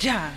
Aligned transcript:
Jam. 0.00 0.32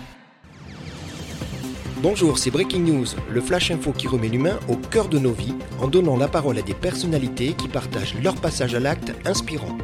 Bonjour, 2.02 2.38
c'est 2.38 2.52
Breaking 2.52 2.82
News, 2.82 3.06
le 3.30 3.40
flash 3.40 3.72
info 3.72 3.94
qui 3.94 4.10
remet 4.10 4.28
l'humain 4.28 4.60
au 4.68 4.76
cœur 4.76 5.08
de 5.08 5.18
nos 5.18 5.32
vies 5.32 5.56
en 5.80 5.88
donnant 5.88 6.18
la 6.18 6.28
parole 6.28 6.58
à 6.58 6.62
des 6.62 6.74
personnalités 6.74 7.54
qui 7.54 7.70
partagent 7.70 8.22
leur 8.22 8.36
passage 8.36 8.76
à 8.76 8.82
l'acte 8.82 9.14
inspirant. 9.26 9.78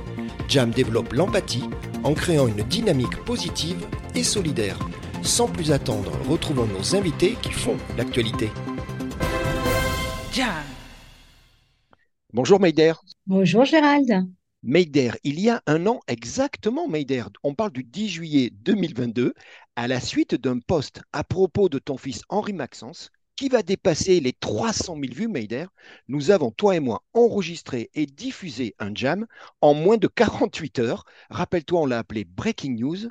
Jam 0.50 0.72
développe 0.72 1.14
l'empathie 1.14 1.64
en 2.04 2.14
créant 2.14 2.48
une 2.48 2.64
dynamique 2.64 3.16
positive 3.24 3.88
et 4.16 4.24
solidaire. 4.24 4.78
Sans 5.22 5.48
plus 5.48 5.72
attendre, 5.72 6.12
retrouvons 6.28 6.68
nos 6.68 6.98
invités 6.98 7.38
qui 7.42 7.54
font 7.54 7.78
l'actualité. 7.98 8.50
Jam. 10.34 10.66
Bonjour 12.34 12.60
Meider. 12.60 12.96
Bonjour 13.26 13.64
Gérald. 13.64 14.28
Meider, 14.64 15.12
il 15.24 15.40
y 15.40 15.50
a 15.50 15.62
un 15.68 15.86
an 15.86 16.00
exactement, 16.08 16.88
Meider, 16.88 17.26
on 17.44 17.56
parle 17.56 17.72
du 17.72 17.84
10 17.84 18.08
juillet 18.10 18.50
2022, 18.52 19.34
à 19.76 19.88
la 19.90 20.00
suite 20.00 20.36
d'un 20.36 20.60
post 20.60 21.02
à 21.12 21.26
propos 21.26 21.68
de 21.68 21.78
ton 21.78 21.98
fils 21.98 22.22
Henri 22.30 22.54
Maxence, 22.54 23.10
qui 23.36 23.50
va 23.50 23.64
dépasser 23.64 24.20
les 24.22 24.32
300 24.34 24.96
000 24.96 25.14
vues, 25.14 25.28
Meider, 25.28 25.66
nous 26.08 26.32
avons, 26.32 26.52
toi 26.52 26.76
et 26.76 26.80
moi, 26.80 27.04
enregistré 27.14 27.90
et 27.94 28.06
diffusé 28.06 28.76
un 28.80 28.94
jam 28.96 29.26
en 29.62 29.74
moins 29.74 29.98
de 29.98 30.08
48 30.08 30.80
heures. 30.80 31.06
Rappelle-toi, 31.30 31.82
on 31.82 31.86
l'a 31.86 32.00
appelé 32.00 32.26
Breaking 32.26 32.76
News. 32.76 33.08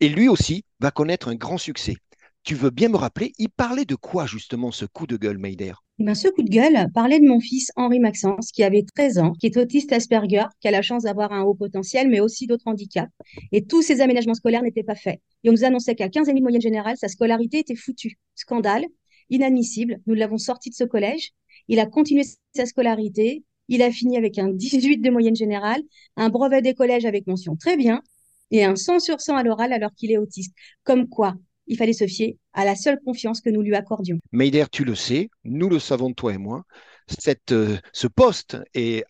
Et 0.00 0.08
lui 0.08 0.28
aussi 0.28 0.64
va 0.80 0.90
connaître 0.90 1.28
un 1.28 1.34
grand 1.34 1.58
succès. 1.58 1.96
Tu 2.42 2.54
veux 2.54 2.70
bien 2.70 2.88
me 2.90 2.96
rappeler, 2.96 3.32
il 3.38 3.48
parlait 3.48 3.86
de 3.86 3.94
quoi 3.94 4.26
justement 4.26 4.70
ce 4.70 4.84
coup 4.84 5.06
de 5.06 5.16
gueule, 5.16 5.38
Meider? 5.38 5.72
Eh 6.00 6.04
ben, 6.04 6.14
ce 6.14 6.28
coup 6.28 6.42
de 6.42 6.48
gueule 6.48 6.90
parlait 6.94 7.20
de 7.20 7.26
mon 7.26 7.40
fils 7.40 7.72
Henri 7.76 8.00
Maxence, 8.00 8.52
qui 8.52 8.62
avait 8.62 8.86
13 8.94 9.18
ans, 9.18 9.32
qui 9.34 9.44
est 9.44 9.56
autiste 9.58 9.92
Asperger, 9.92 10.44
qui 10.58 10.66
a 10.66 10.70
la 10.70 10.80
chance 10.80 11.02
d'avoir 11.02 11.30
un 11.30 11.42
haut 11.42 11.52
potentiel, 11.52 12.08
mais 12.08 12.20
aussi 12.20 12.46
d'autres 12.46 12.68
handicaps. 12.68 13.12
Et 13.52 13.66
tous 13.66 13.82
ses 13.82 14.00
aménagements 14.00 14.32
scolaires 14.32 14.62
n'étaient 14.62 14.82
pas 14.82 14.94
faits. 14.94 15.20
Et 15.44 15.50
on 15.50 15.52
nous 15.52 15.62
annonçait 15.62 15.94
qu'à 15.94 16.08
15 16.08 16.26
et 16.26 16.30
demi 16.30 16.40
de 16.40 16.44
moyenne 16.44 16.62
générale, 16.62 16.96
sa 16.96 17.08
scolarité 17.08 17.58
était 17.58 17.74
foutue. 17.74 18.18
Scandale, 18.34 18.86
inadmissible. 19.28 20.00
Nous 20.06 20.14
l'avons 20.14 20.38
sorti 20.38 20.70
de 20.70 20.74
ce 20.74 20.84
collège. 20.84 21.32
Il 21.68 21.78
a 21.78 21.84
continué 21.84 22.22
sa 22.56 22.64
scolarité. 22.64 23.44
Il 23.68 23.82
a 23.82 23.90
fini 23.90 24.16
avec 24.16 24.38
un 24.38 24.48
18 24.48 25.02
de 25.02 25.10
moyenne 25.10 25.36
générale, 25.36 25.82
un 26.16 26.30
brevet 26.30 26.62
des 26.62 26.72
collèges 26.72 27.04
avec 27.04 27.26
mention 27.26 27.56
très 27.56 27.76
bien, 27.76 28.00
et 28.50 28.64
un 28.64 28.74
100 28.74 29.00
sur 29.00 29.20
100 29.20 29.36
à 29.36 29.42
l'oral 29.42 29.70
alors 29.74 29.92
qu'il 29.94 30.10
est 30.10 30.18
autiste. 30.18 30.54
Comme 30.82 31.10
quoi, 31.10 31.34
il 31.70 31.76
fallait 31.76 31.94
se 31.94 32.06
fier 32.06 32.36
à 32.52 32.64
la 32.64 32.74
seule 32.74 32.98
confiance 33.02 33.40
que 33.40 33.48
nous 33.48 33.62
lui 33.62 33.74
accordions. 33.74 34.18
Meider, 34.32 34.64
tu 34.70 34.84
le 34.84 34.96
sais, 34.96 35.30
nous 35.44 35.68
le 35.68 35.78
savons 35.78 36.12
toi 36.12 36.34
et 36.34 36.38
moi, 36.38 36.64
cette, 37.06 37.52
euh, 37.52 37.78
ce 37.92 38.08
poste 38.08 38.58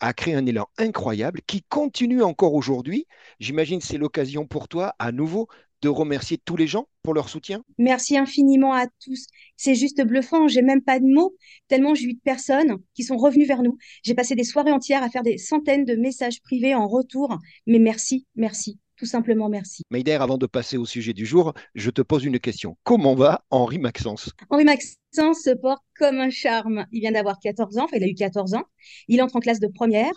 a 0.01 0.13
créé 0.13 0.35
un 0.35 0.45
élan 0.45 0.67
incroyable 0.79 1.41
qui 1.47 1.63
continue 1.63 2.23
encore 2.23 2.55
aujourd'hui. 2.55 3.07
J'imagine 3.41 3.81
c'est 3.81 3.97
l'occasion 3.97 4.47
pour 4.47 4.69
toi 4.69 4.95
à 4.99 5.11
nouveau 5.11 5.49
de 5.81 5.89
remercier 5.89 6.37
tous 6.37 6.57
les 6.57 6.67
gens 6.67 6.87
pour 7.03 7.15
leur 7.15 7.31
soutien. 7.31 7.65
Merci 7.79 8.19
infiniment 8.19 8.75
à 8.75 8.87
tous. 9.03 9.27
C'est 9.57 9.75
juste 9.75 10.03
bluffant. 10.03 10.47
J'ai 10.47 10.61
même 10.61 10.83
pas 10.83 11.01
de 11.01 11.07
mots, 11.07 11.35
tellement 11.69 11.95
j'ai 11.95 12.05
eu 12.05 12.15
de 12.15 12.21
personnes 12.23 12.77
qui 12.93 13.05
sont 13.05 13.17
revenues 13.17 13.47
vers 13.47 13.63
nous. 13.63 13.79
J'ai 14.03 14.15
passé 14.15 14.35
des 14.35 14.45
soirées 14.45 14.73
entières 14.73 15.03
à 15.03 15.09
faire 15.09 15.23
des 15.23 15.39
centaines 15.39 15.87
de 15.87 15.97
messages 15.97 16.43
privés 16.43 16.75
en 16.75 16.87
retour. 16.87 17.39
Mais 17.67 17.79
merci, 17.79 18.27
merci. 18.37 18.79
Tout 19.01 19.07
simplement 19.07 19.49
merci. 19.49 19.83
Meider, 19.91 20.19
avant 20.21 20.37
de 20.37 20.45
passer 20.45 20.77
au 20.77 20.85
sujet 20.85 21.15
du 21.15 21.25
jour, 21.25 21.55
je 21.75 21.89
te 21.89 22.03
pose 22.03 22.27
une 22.27 22.39
question. 22.39 22.77
Comment 22.83 23.15
va 23.15 23.47
Henri 23.49 23.79
Maxence? 23.79 24.29
Henri 24.51 24.65
Maxence 24.65 25.41
se 25.43 25.55
porte 25.55 25.83
comme 25.99 26.19
un 26.19 26.29
charme. 26.29 26.85
Il 26.93 27.01
vient 27.01 27.13
d'avoir 27.13 27.39
14 27.39 27.79
ans, 27.79 27.85
enfin 27.85 27.97
il 27.97 28.05
a 28.05 28.09
eu 28.09 28.15
14 28.15 28.53
ans. 28.53 28.65
Il 29.09 29.23
entre 29.23 29.37
en 29.37 29.41
classe 29.41 29.59
de 29.59 29.69
première. 29.69 30.13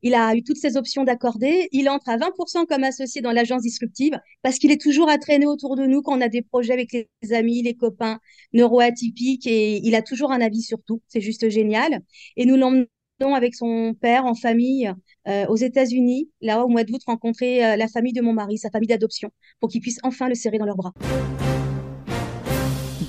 Il 0.00 0.14
a 0.14 0.34
eu 0.34 0.42
toutes 0.44 0.56
ses 0.56 0.78
options 0.78 1.04
d'accordé. 1.04 1.68
Il 1.72 1.90
entre 1.90 2.08
à 2.08 2.16
20% 2.16 2.64
comme 2.64 2.84
associé 2.84 3.20
dans 3.20 3.32
l'agence 3.32 3.60
disruptive 3.60 4.18
parce 4.40 4.58
qu'il 4.58 4.70
est 4.70 4.80
toujours 4.80 5.10
à 5.10 5.18
traîner 5.18 5.44
autour 5.44 5.76
de 5.76 5.84
nous 5.84 6.00
quand 6.00 6.16
on 6.16 6.22
a 6.22 6.28
des 6.28 6.40
projets 6.40 6.72
avec 6.72 6.90
les 6.90 7.32
amis, 7.34 7.60
les 7.62 7.74
copains 7.74 8.18
neuroatypiques 8.54 9.46
et 9.46 9.76
il 9.86 9.94
a 9.94 10.00
toujours 10.00 10.32
un 10.32 10.40
avis 10.40 10.62
sur 10.62 10.78
tout. 10.86 11.02
C'est 11.06 11.20
juste 11.20 11.50
génial. 11.50 12.00
Et 12.38 12.46
nous 12.46 12.56
l'emmenons 12.56 12.86
avec 13.30 13.54
son 13.54 13.94
père 14.00 14.26
en 14.26 14.34
famille 14.34 14.92
euh, 15.28 15.46
aux 15.46 15.56
États-Unis, 15.56 16.28
là 16.40 16.64
au 16.64 16.68
mois 16.68 16.84
d'août, 16.84 17.00
rencontrer 17.06 17.64
euh, 17.64 17.76
la 17.76 17.86
famille 17.86 18.12
de 18.12 18.20
mon 18.20 18.32
mari, 18.32 18.58
sa 18.58 18.70
famille 18.70 18.88
d'adoption, 18.88 19.30
pour 19.60 19.70
qu'ils 19.70 19.80
puissent 19.80 20.00
enfin 20.02 20.28
le 20.28 20.34
serrer 20.34 20.58
dans 20.58 20.66
leurs 20.66 20.76
bras. 20.76 20.92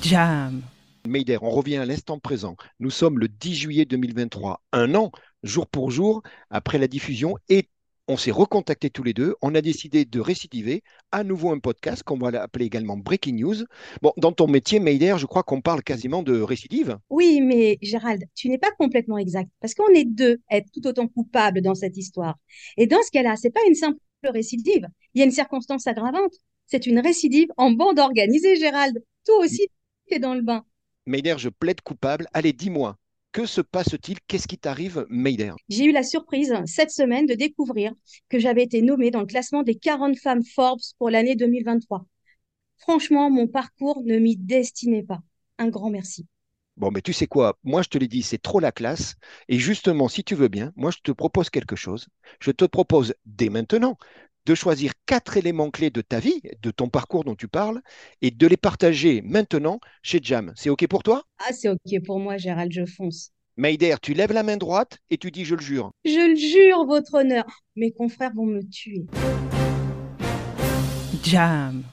Jam. 0.01 0.61
Meider, 1.07 1.39
on 1.41 1.49
revient 1.49 1.77
à 1.77 1.85
l'instant 1.85 2.19
présent. 2.19 2.55
Nous 2.79 2.89
sommes 2.89 3.19
le 3.19 3.27
10 3.27 3.55
juillet 3.55 3.85
2023, 3.85 4.61
un 4.71 4.95
an, 4.95 5.11
jour 5.41 5.67
pour 5.67 5.91
jour, 5.91 6.21
après 6.49 6.77
la 6.77 6.87
diffusion, 6.87 7.35
et 7.49 7.67
on 8.07 8.17
s'est 8.17 8.31
recontactés 8.31 8.89
tous 8.89 9.03
les 9.03 9.13
deux. 9.13 9.35
On 9.41 9.55
a 9.55 9.61
décidé 9.61 10.05
de 10.05 10.19
récidiver 10.19 10.83
à 11.11 11.23
nouveau 11.23 11.51
un 11.51 11.59
podcast 11.59 12.03
qu'on 12.03 12.17
va 12.17 12.31
l'appeler 12.31 12.65
également 12.65 12.97
Breaking 12.97 13.35
News. 13.35 13.55
Bon, 14.01 14.13
dans 14.17 14.31
ton 14.31 14.47
métier, 14.47 14.79
Meider, 14.79 15.15
je 15.17 15.25
crois 15.25 15.43
qu'on 15.43 15.61
parle 15.61 15.83
quasiment 15.83 16.23
de 16.23 16.41
récidive. 16.41 16.97
Oui, 17.09 17.41
mais 17.41 17.77
Gérald, 17.81 18.23
tu 18.35 18.49
n'es 18.49 18.57
pas 18.57 18.71
complètement 18.77 19.17
exact, 19.17 19.49
parce 19.61 19.73
qu'on 19.73 19.89
est 19.93 20.05
deux 20.05 20.41
à 20.49 20.57
être 20.57 20.69
tout 20.71 20.85
autant 20.87 21.07
coupables 21.07 21.61
dans 21.61 21.75
cette 21.75 21.97
histoire. 21.97 22.35
Et 22.77 22.87
dans 22.87 23.01
ce 23.03 23.11
cas-là, 23.11 23.35
c'est 23.35 23.51
pas 23.51 23.61
une 23.67 23.75
simple 23.75 23.99
récidive. 24.25 24.87
Il 25.13 25.19
y 25.19 25.21
a 25.21 25.25
une 25.25 25.31
circonstance 25.31 25.87
aggravante. 25.87 26.33
C'est 26.65 26.87
une 26.87 26.99
récidive 26.99 27.49
en 27.57 27.71
bande 27.71 27.99
organisée, 27.99 28.55
Gérald. 28.55 29.03
Toi 29.25 29.37
aussi, 29.39 29.67
tu 30.07 30.15
es 30.15 30.19
dans 30.19 30.33
le 30.33 30.41
bain. 30.41 30.65
Meider, 31.05 31.35
je 31.37 31.49
plaide 31.49 31.81
coupable. 31.81 32.27
Allez, 32.33 32.53
dis-moi, 32.53 32.97
que 33.33 33.45
se 33.45 33.59
passe-t-il? 33.59 34.19
Qu'est-ce 34.27 34.47
qui 34.47 34.57
t'arrive, 34.57 35.05
Meider? 35.09 35.53
J'ai 35.67 35.85
eu 35.85 35.91
la 35.91 36.03
surprise 36.03 36.53
cette 36.65 36.91
semaine 36.91 37.25
de 37.25 37.33
découvrir 37.33 37.91
que 38.29 38.39
j'avais 38.39 38.63
été 38.63 38.81
nommée 38.81 39.11
dans 39.11 39.19
le 39.19 39.25
classement 39.25 39.63
des 39.63 39.75
40 39.75 40.17
femmes 40.17 40.45
Forbes 40.45 40.79
pour 40.97 41.09
l'année 41.09 41.35
2023. 41.35 42.05
Franchement, 42.77 43.29
mon 43.29 43.47
parcours 43.47 44.01
ne 44.05 44.17
m'y 44.19 44.37
destinait 44.37 45.03
pas. 45.03 45.21
Un 45.57 45.67
grand 45.67 45.89
merci. 45.89 46.25
Bon, 46.77 46.89
mais 46.91 47.01
tu 47.01 47.13
sais 47.13 47.27
quoi? 47.27 47.57
Moi, 47.63 47.81
je 47.81 47.89
te 47.89 47.97
l'ai 47.97 48.07
dit, 48.07 48.23
c'est 48.23 48.41
trop 48.41 48.59
la 48.59 48.71
classe. 48.71 49.15
Et 49.47 49.59
justement, 49.59 50.07
si 50.07 50.23
tu 50.23 50.35
veux 50.35 50.47
bien, 50.47 50.71
moi, 50.75 50.91
je 50.91 50.97
te 51.03 51.11
propose 51.11 51.49
quelque 51.49 51.75
chose. 51.75 52.07
Je 52.39 52.51
te 52.51 52.65
propose 52.65 53.13
dès 53.25 53.49
maintenant 53.49 53.97
de 54.45 54.55
choisir 54.55 54.93
quatre 55.05 55.37
éléments 55.37 55.71
clés 55.71 55.89
de 55.89 56.01
ta 56.01 56.19
vie, 56.19 56.41
de 56.61 56.71
ton 56.71 56.89
parcours 56.89 57.23
dont 57.23 57.35
tu 57.35 57.47
parles, 57.47 57.81
et 58.21 58.31
de 58.31 58.47
les 58.47 58.57
partager 58.57 59.21
maintenant 59.21 59.79
chez 60.01 60.19
Jam. 60.21 60.51
C'est 60.55 60.69
OK 60.69 60.87
pour 60.87 61.03
toi? 61.03 61.23
Ah, 61.39 61.53
c'est 61.53 61.69
OK 61.69 62.03
pour 62.05 62.19
moi, 62.19 62.37
Gérald, 62.37 62.71
je 62.71 62.85
fonce. 62.85 63.31
Meider, 63.55 63.95
tu 64.01 64.13
lèves 64.13 64.33
la 64.33 64.41
main 64.43 64.57
droite 64.57 64.97
et 65.11 65.17
tu 65.17 65.29
dis 65.29 65.45
je 65.45 65.55
le 65.55 65.61
jure. 65.61 65.91
Je 66.05 66.29
le 66.29 66.35
jure, 66.35 66.85
votre 66.85 67.13
honneur. 67.13 67.45
Mes 67.75 67.91
confrères 67.91 68.33
vont 68.33 68.47
me 68.47 68.61
tuer. 68.67 69.05
Jam. 71.23 71.83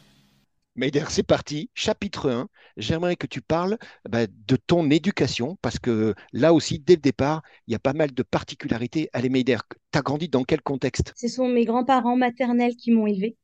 Meider, 0.80 1.04
c'est 1.10 1.22
parti. 1.22 1.68
Chapitre 1.74 2.30
1. 2.30 2.48
J'aimerais 2.78 3.14
que 3.14 3.26
tu 3.26 3.42
parles 3.42 3.76
bah, 4.08 4.26
de 4.26 4.56
ton 4.56 4.90
éducation 4.90 5.58
parce 5.60 5.78
que 5.78 6.14
là 6.32 6.54
aussi, 6.54 6.78
dès 6.78 6.94
le 6.94 7.02
départ, 7.02 7.42
il 7.66 7.72
y 7.72 7.74
a 7.74 7.78
pas 7.78 7.92
mal 7.92 8.14
de 8.14 8.22
particularités. 8.22 9.10
Allez, 9.12 9.28
Meider, 9.28 9.58
tu 9.92 10.00
grandi 10.00 10.30
dans 10.30 10.42
quel 10.42 10.62
contexte? 10.62 11.12
Ce 11.16 11.28
sont 11.28 11.48
mes 11.48 11.66
grands-parents 11.66 12.16
maternels 12.16 12.76
qui 12.76 12.92
m'ont 12.92 13.06
élevée. 13.06 13.36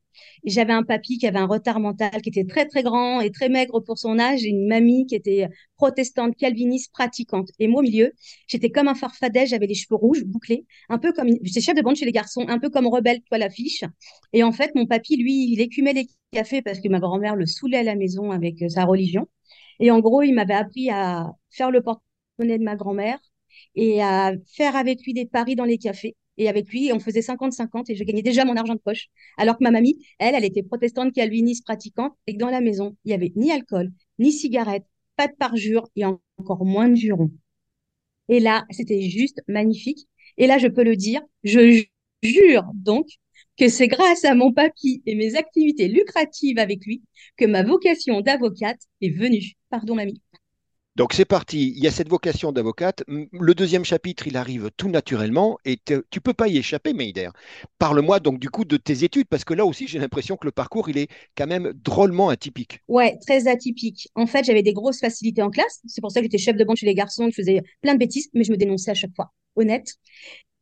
J'avais 0.45 0.73
un 0.73 0.83
papy 0.83 1.19
qui 1.19 1.27
avait 1.27 1.39
un 1.39 1.47
retard 1.47 1.81
mental, 1.81 2.23
qui 2.23 2.29
était 2.29 2.45
très 2.45 2.67
très 2.67 2.83
grand 2.83 3.21
et 3.21 3.31
très 3.31 3.49
maigre 3.49 3.81
pour 3.81 3.99
son 3.99 4.19
âge, 4.19 4.45
et 4.45 4.49
une 4.49 4.67
mamie 4.67 5.07
qui 5.07 5.15
était 5.15 5.49
protestante, 5.77 6.37
calviniste, 6.37 6.93
pratiquante. 6.93 7.49
Et 7.59 7.69
moi 7.69 7.81
au 7.81 7.83
milieu, 7.83 8.13
j'étais 8.47 8.71
comme 8.71 8.89
un 8.89 8.95
farfadet, 8.95 9.47
j'avais 9.47 9.67
les 9.67 9.75
cheveux 9.75 9.97
rouges, 9.97 10.25
bouclés, 10.25 10.67
un 10.89 10.99
peu 10.99 11.13
comme, 11.13 11.29
j'étais 11.43 11.61
chef 11.61 11.75
de 11.75 11.83
bande 11.83 11.97
chez 11.97 12.05
les 12.05 12.13
garçons, 12.13 12.45
un 12.49 12.59
peu 12.59 12.71
comme 12.71 12.87
rebelle, 12.87 13.21
toi 13.23 13.39
l'affiche. 13.39 13.85
Et 14.33 14.43
en 14.43 14.53
fait, 14.53 14.75
mon 14.75 14.87
papy, 14.87 15.17
lui, 15.17 15.53
il 15.53 15.61
écumait 15.61 15.93
les 15.93 16.09
cafés 16.33 16.63
parce 16.63 16.81
que 16.81 16.89
ma 16.89 17.01
grand-mère 17.01 17.37
le 17.37 17.47
saoulait 17.47 17.79
à 17.79 17.83
la 17.83 17.95
maison 17.97 18.31
avec 18.31 18.63
euh, 18.63 18.69
sa 18.69 18.85
religion. 18.85 19.29
Et 19.81 19.91
en 19.91 20.01
gros, 20.01 20.23
il 20.23 20.33
m'avait 20.35 20.55
appris 20.55 20.91
à 20.91 21.33
faire 21.51 21.71
le 21.71 21.83
porte-monnaie 21.83 22.59
de 22.59 22.65
ma 22.65 22.77
grand-mère 22.77 23.19
et 23.75 24.03
à 24.03 24.33
faire 24.55 24.77
avec 24.77 25.03
lui 25.05 25.15
des 25.15 25.27
paris 25.27 25.57
dans 25.57 25.65
les 25.65 25.79
cafés. 25.79 26.17
Et 26.39 26.49
avec 26.49 26.69
lui, 26.71 26.93
on 26.93 27.01
faisait 27.01 27.23
50-50 27.23 27.91
et 27.91 27.97
je 27.97 28.05
gagnais 28.05 28.23
déjà 28.23 28.45
mon 28.45 28.57
argent 28.57 28.75
de 28.75 28.81
poche. 28.81 29.09
Alors 29.39 29.57
que 29.59 29.65
ma 29.65 29.71
mamie, 29.71 29.99
elle, 30.19 30.35
elle 30.35 30.45
était 30.45 30.63
protestante 30.63 31.13
calviniste 31.15 31.65
pratiquante 31.65 32.15
et 32.27 32.35
que 32.35 32.39
dans 32.39 32.51
la 32.51 32.61
maison, 32.61 32.97
il 33.05 33.09
n'y 33.09 33.15
avait 33.15 33.33
ni 33.37 33.51
alcool, 33.53 33.93
ni 34.19 34.33
cigarette, 34.33 34.85
pas 35.17 35.29
de 35.29 35.35
parjure 35.35 35.89
et 35.97 36.05
encore 36.05 36.65
moins 36.65 36.89
de 36.89 36.95
jurons. 36.97 37.31
Et 38.29 38.41
là, 38.41 38.65
c'était 38.71 39.01
juste 39.03 39.41
magnifique. 39.49 40.09
Et 40.37 40.47
là, 40.47 40.59
je 40.59 40.69
peux 40.69 40.85
le 40.85 40.97
dire, 40.97 41.23
je 41.45 41.85
jure 42.23 42.65
donc 42.75 43.07
que 43.59 43.69
c'est 43.69 43.89
grâce 43.89 44.25
à 44.25 44.35
mon 44.35 44.53
papy 44.53 45.03
et 45.07 45.15
mes 45.15 45.37
activités 45.37 45.89
lucratives 45.89 46.59
avec 46.59 46.85
lui 46.85 47.03
que 47.37 47.45
ma 47.45 47.63
vocation 47.63 48.21
d'avocate 48.21 48.81
est 49.01 49.11
venue. 49.11 49.53
Pardon, 49.71 49.95
mamie. 49.95 50.21
Donc 50.97 51.13
c'est 51.13 51.27
parti, 51.27 51.73
il 51.77 51.83
y 51.85 51.87
a 51.87 51.91
cette 51.91 52.09
vocation 52.09 52.53
d'avocate. 52.53 53.05
Le 53.07 53.55
deuxième 53.55 53.85
chapitre, 53.85 54.27
il 54.27 54.37
arrive 54.37 54.71
tout 54.77 54.89
naturellement 54.89 55.59
et 55.67 55.77
te- 55.77 56.03
tu 56.11 56.21
peux 56.23 56.33
pas 56.33 56.49
y 56.49 56.57
échapper, 56.57 56.95
Meider. 56.95 57.29
Parle-moi 57.79 58.19
donc 58.19 58.39
du 58.39 58.49
coup 58.49 58.65
de 58.65 58.79
tes 58.79 59.05
études, 59.05 59.29
parce 59.29 59.45
que 59.45 59.53
là 59.55 59.67
aussi 59.67 59.87
j'ai 59.87 59.99
l'impression 59.99 60.37
que 60.37 60.47
le 60.47 60.53
parcours, 60.53 60.89
il 60.89 60.97
est 60.97 61.09
quand 61.37 61.47
même 61.47 61.73
drôlement 61.75 62.31
atypique. 62.31 62.81
Ouais, 62.89 63.19
très 63.27 63.47
atypique. 63.47 64.09
En 64.15 64.27
fait, 64.27 64.45
j'avais 64.45 64.63
des 64.63 64.73
grosses 64.73 65.01
facilités 65.01 65.43
en 65.43 65.51
classe. 65.51 65.81
C'est 65.87 66.01
pour 66.01 66.11
ça 66.11 66.21
que 66.21 66.25
j'étais 66.25 66.39
chef 66.39 66.57
de 66.57 66.65
bande 66.65 66.77
chez 66.77 66.87
les 66.87 66.95
garçons, 66.95 67.27
je 67.31 67.35
faisais 67.35 67.63
plein 67.83 67.93
de 67.95 67.99
bêtises, 67.99 68.29
mais 68.33 68.45
je 68.45 68.53
me 68.53 68.57
dénonçais 68.57 68.91
à 68.91 68.95
chaque 68.95 69.15
fois. 69.15 69.33
Honnête. 69.57 69.95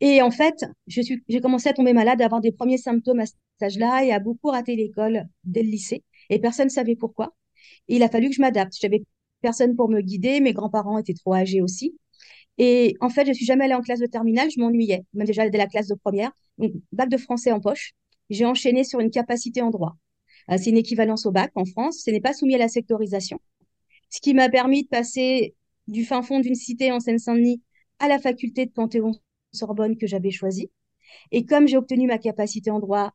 Et 0.01 0.23
en 0.23 0.31
fait, 0.31 0.65
j'ai 0.89 1.41
commencé 1.41 1.69
à 1.69 1.73
tomber 1.73 1.93
malade, 1.93 2.21
à 2.23 2.27
avoir 2.27 2.41
des 2.41 2.53
premiers 2.53 2.79
symptômes 2.79 3.21
à 3.21 3.27
cet 3.27 3.37
âge-là 3.63 4.05
et 4.05 4.13
à 4.13 4.19
beaucoup 4.19 4.49
rater 4.49 4.77
l'école 4.77 5.27
dès 5.45 5.63
le 5.63 5.71
lycée. 5.71 6.03
et 6.31 6.39
personne 6.41 6.67
ne 6.67 6.71
savait 6.73 6.97
pourquoi. 6.97 7.35
Et 7.89 7.97
il 7.97 8.03
a 8.03 8.09
fallu 8.09 8.29
que 8.31 8.35
je 8.37 8.41
m'adapte. 8.41 8.75
J'avais 8.81 9.03
personne 9.45 9.77
pour 9.77 9.91
me 9.91 10.01
guider, 10.01 10.41
mes 10.41 10.55
grands-parents 10.55 10.97
étaient 10.97 11.15
trop 11.15 11.35
âgés 11.35 11.61
aussi. 11.61 11.99
Et 12.57 12.97
en 13.01 13.11
fait, 13.11 13.27
je 13.27 13.33
suis 13.33 13.45
jamais 13.45 13.67
allée 13.67 13.75
en 13.75 13.83
classe 13.83 14.01
de 14.01 14.07
terminale, 14.07 14.51
je 14.51 14.59
m'ennuyais, 14.59 15.05
même 15.13 15.27
déjà 15.27 15.49
dès 15.49 15.59
la 15.59 15.67
classe 15.67 15.89
de 15.89 15.95
première. 15.95 16.33
Donc, 16.57 16.73
bac 16.93 17.11
de 17.11 17.19
français 17.19 17.53
en 17.53 17.61
poche, 17.61 17.93
j'ai 18.31 18.47
enchaîné 18.47 18.85
sur 18.85 19.01
une 19.01 19.11
capacité 19.11 19.61
en 19.61 19.71
droit. 19.71 19.97
Euh, 20.51 20.57
c'est 20.57 20.71
une 20.71 20.79
équivalence 20.79 21.27
au 21.27 21.31
bac 21.31 21.53
en 21.57 21.67
France, 21.67 22.03
ce 22.05 22.11
n'est 22.11 22.23
pas 22.23 22.33
soumis 22.33 22.55
à 22.55 22.59
la 22.59 22.69
sectorisation. 22.69 23.39
Ce 24.09 24.21
qui 24.21 24.33
m'a 24.33 24.49
permis 24.49 24.85
de 24.85 24.89
passer 24.89 25.55
du 25.89 26.07
fin 26.07 26.23
fond 26.23 26.41
d'une 26.41 26.55
cité 26.55 26.91
en 26.91 27.01
Seine-Saint-Denis 27.01 27.61
à 27.99 28.09
la 28.09 28.19
faculté 28.19 28.65
de 28.65 28.71
Panthéon-Sorbonne 28.71 29.99
que 29.99 30.07
j'avais 30.07 30.31
choisie. 30.31 30.71
Et 31.33 31.45
comme 31.45 31.69
j'ai 31.69 31.77
obtenu 31.77 32.07
ma 32.07 32.19
capacité 32.19 32.71
en 32.71 32.81
droit 32.81 33.13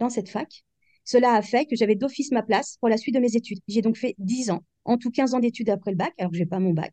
dans 0.00 0.10
cette 0.10 0.28
fac, 0.28 0.64
cela 1.04 1.34
a 1.34 1.42
fait 1.42 1.66
que 1.66 1.76
j'avais 1.76 1.94
d'office 1.94 2.32
ma 2.32 2.42
place 2.42 2.76
pour 2.80 2.88
la 2.88 2.96
suite 2.96 3.14
de 3.14 3.20
mes 3.20 3.36
études. 3.36 3.58
J'ai 3.68 3.82
donc 3.82 3.96
fait 3.96 4.14
10 4.18 4.50
ans, 4.50 4.64
en 4.90 4.98
tout 4.98 5.12
15 5.12 5.34
ans 5.34 5.38
d'études 5.38 5.70
après 5.70 5.92
le 5.92 5.96
bac, 5.96 6.12
alors 6.18 6.32
que 6.32 6.36
je 6.36 6.42
n'ai 6.42 6.48
pas 6.48 6.58
mon 6.58 6.72
bac. 6.72 6.92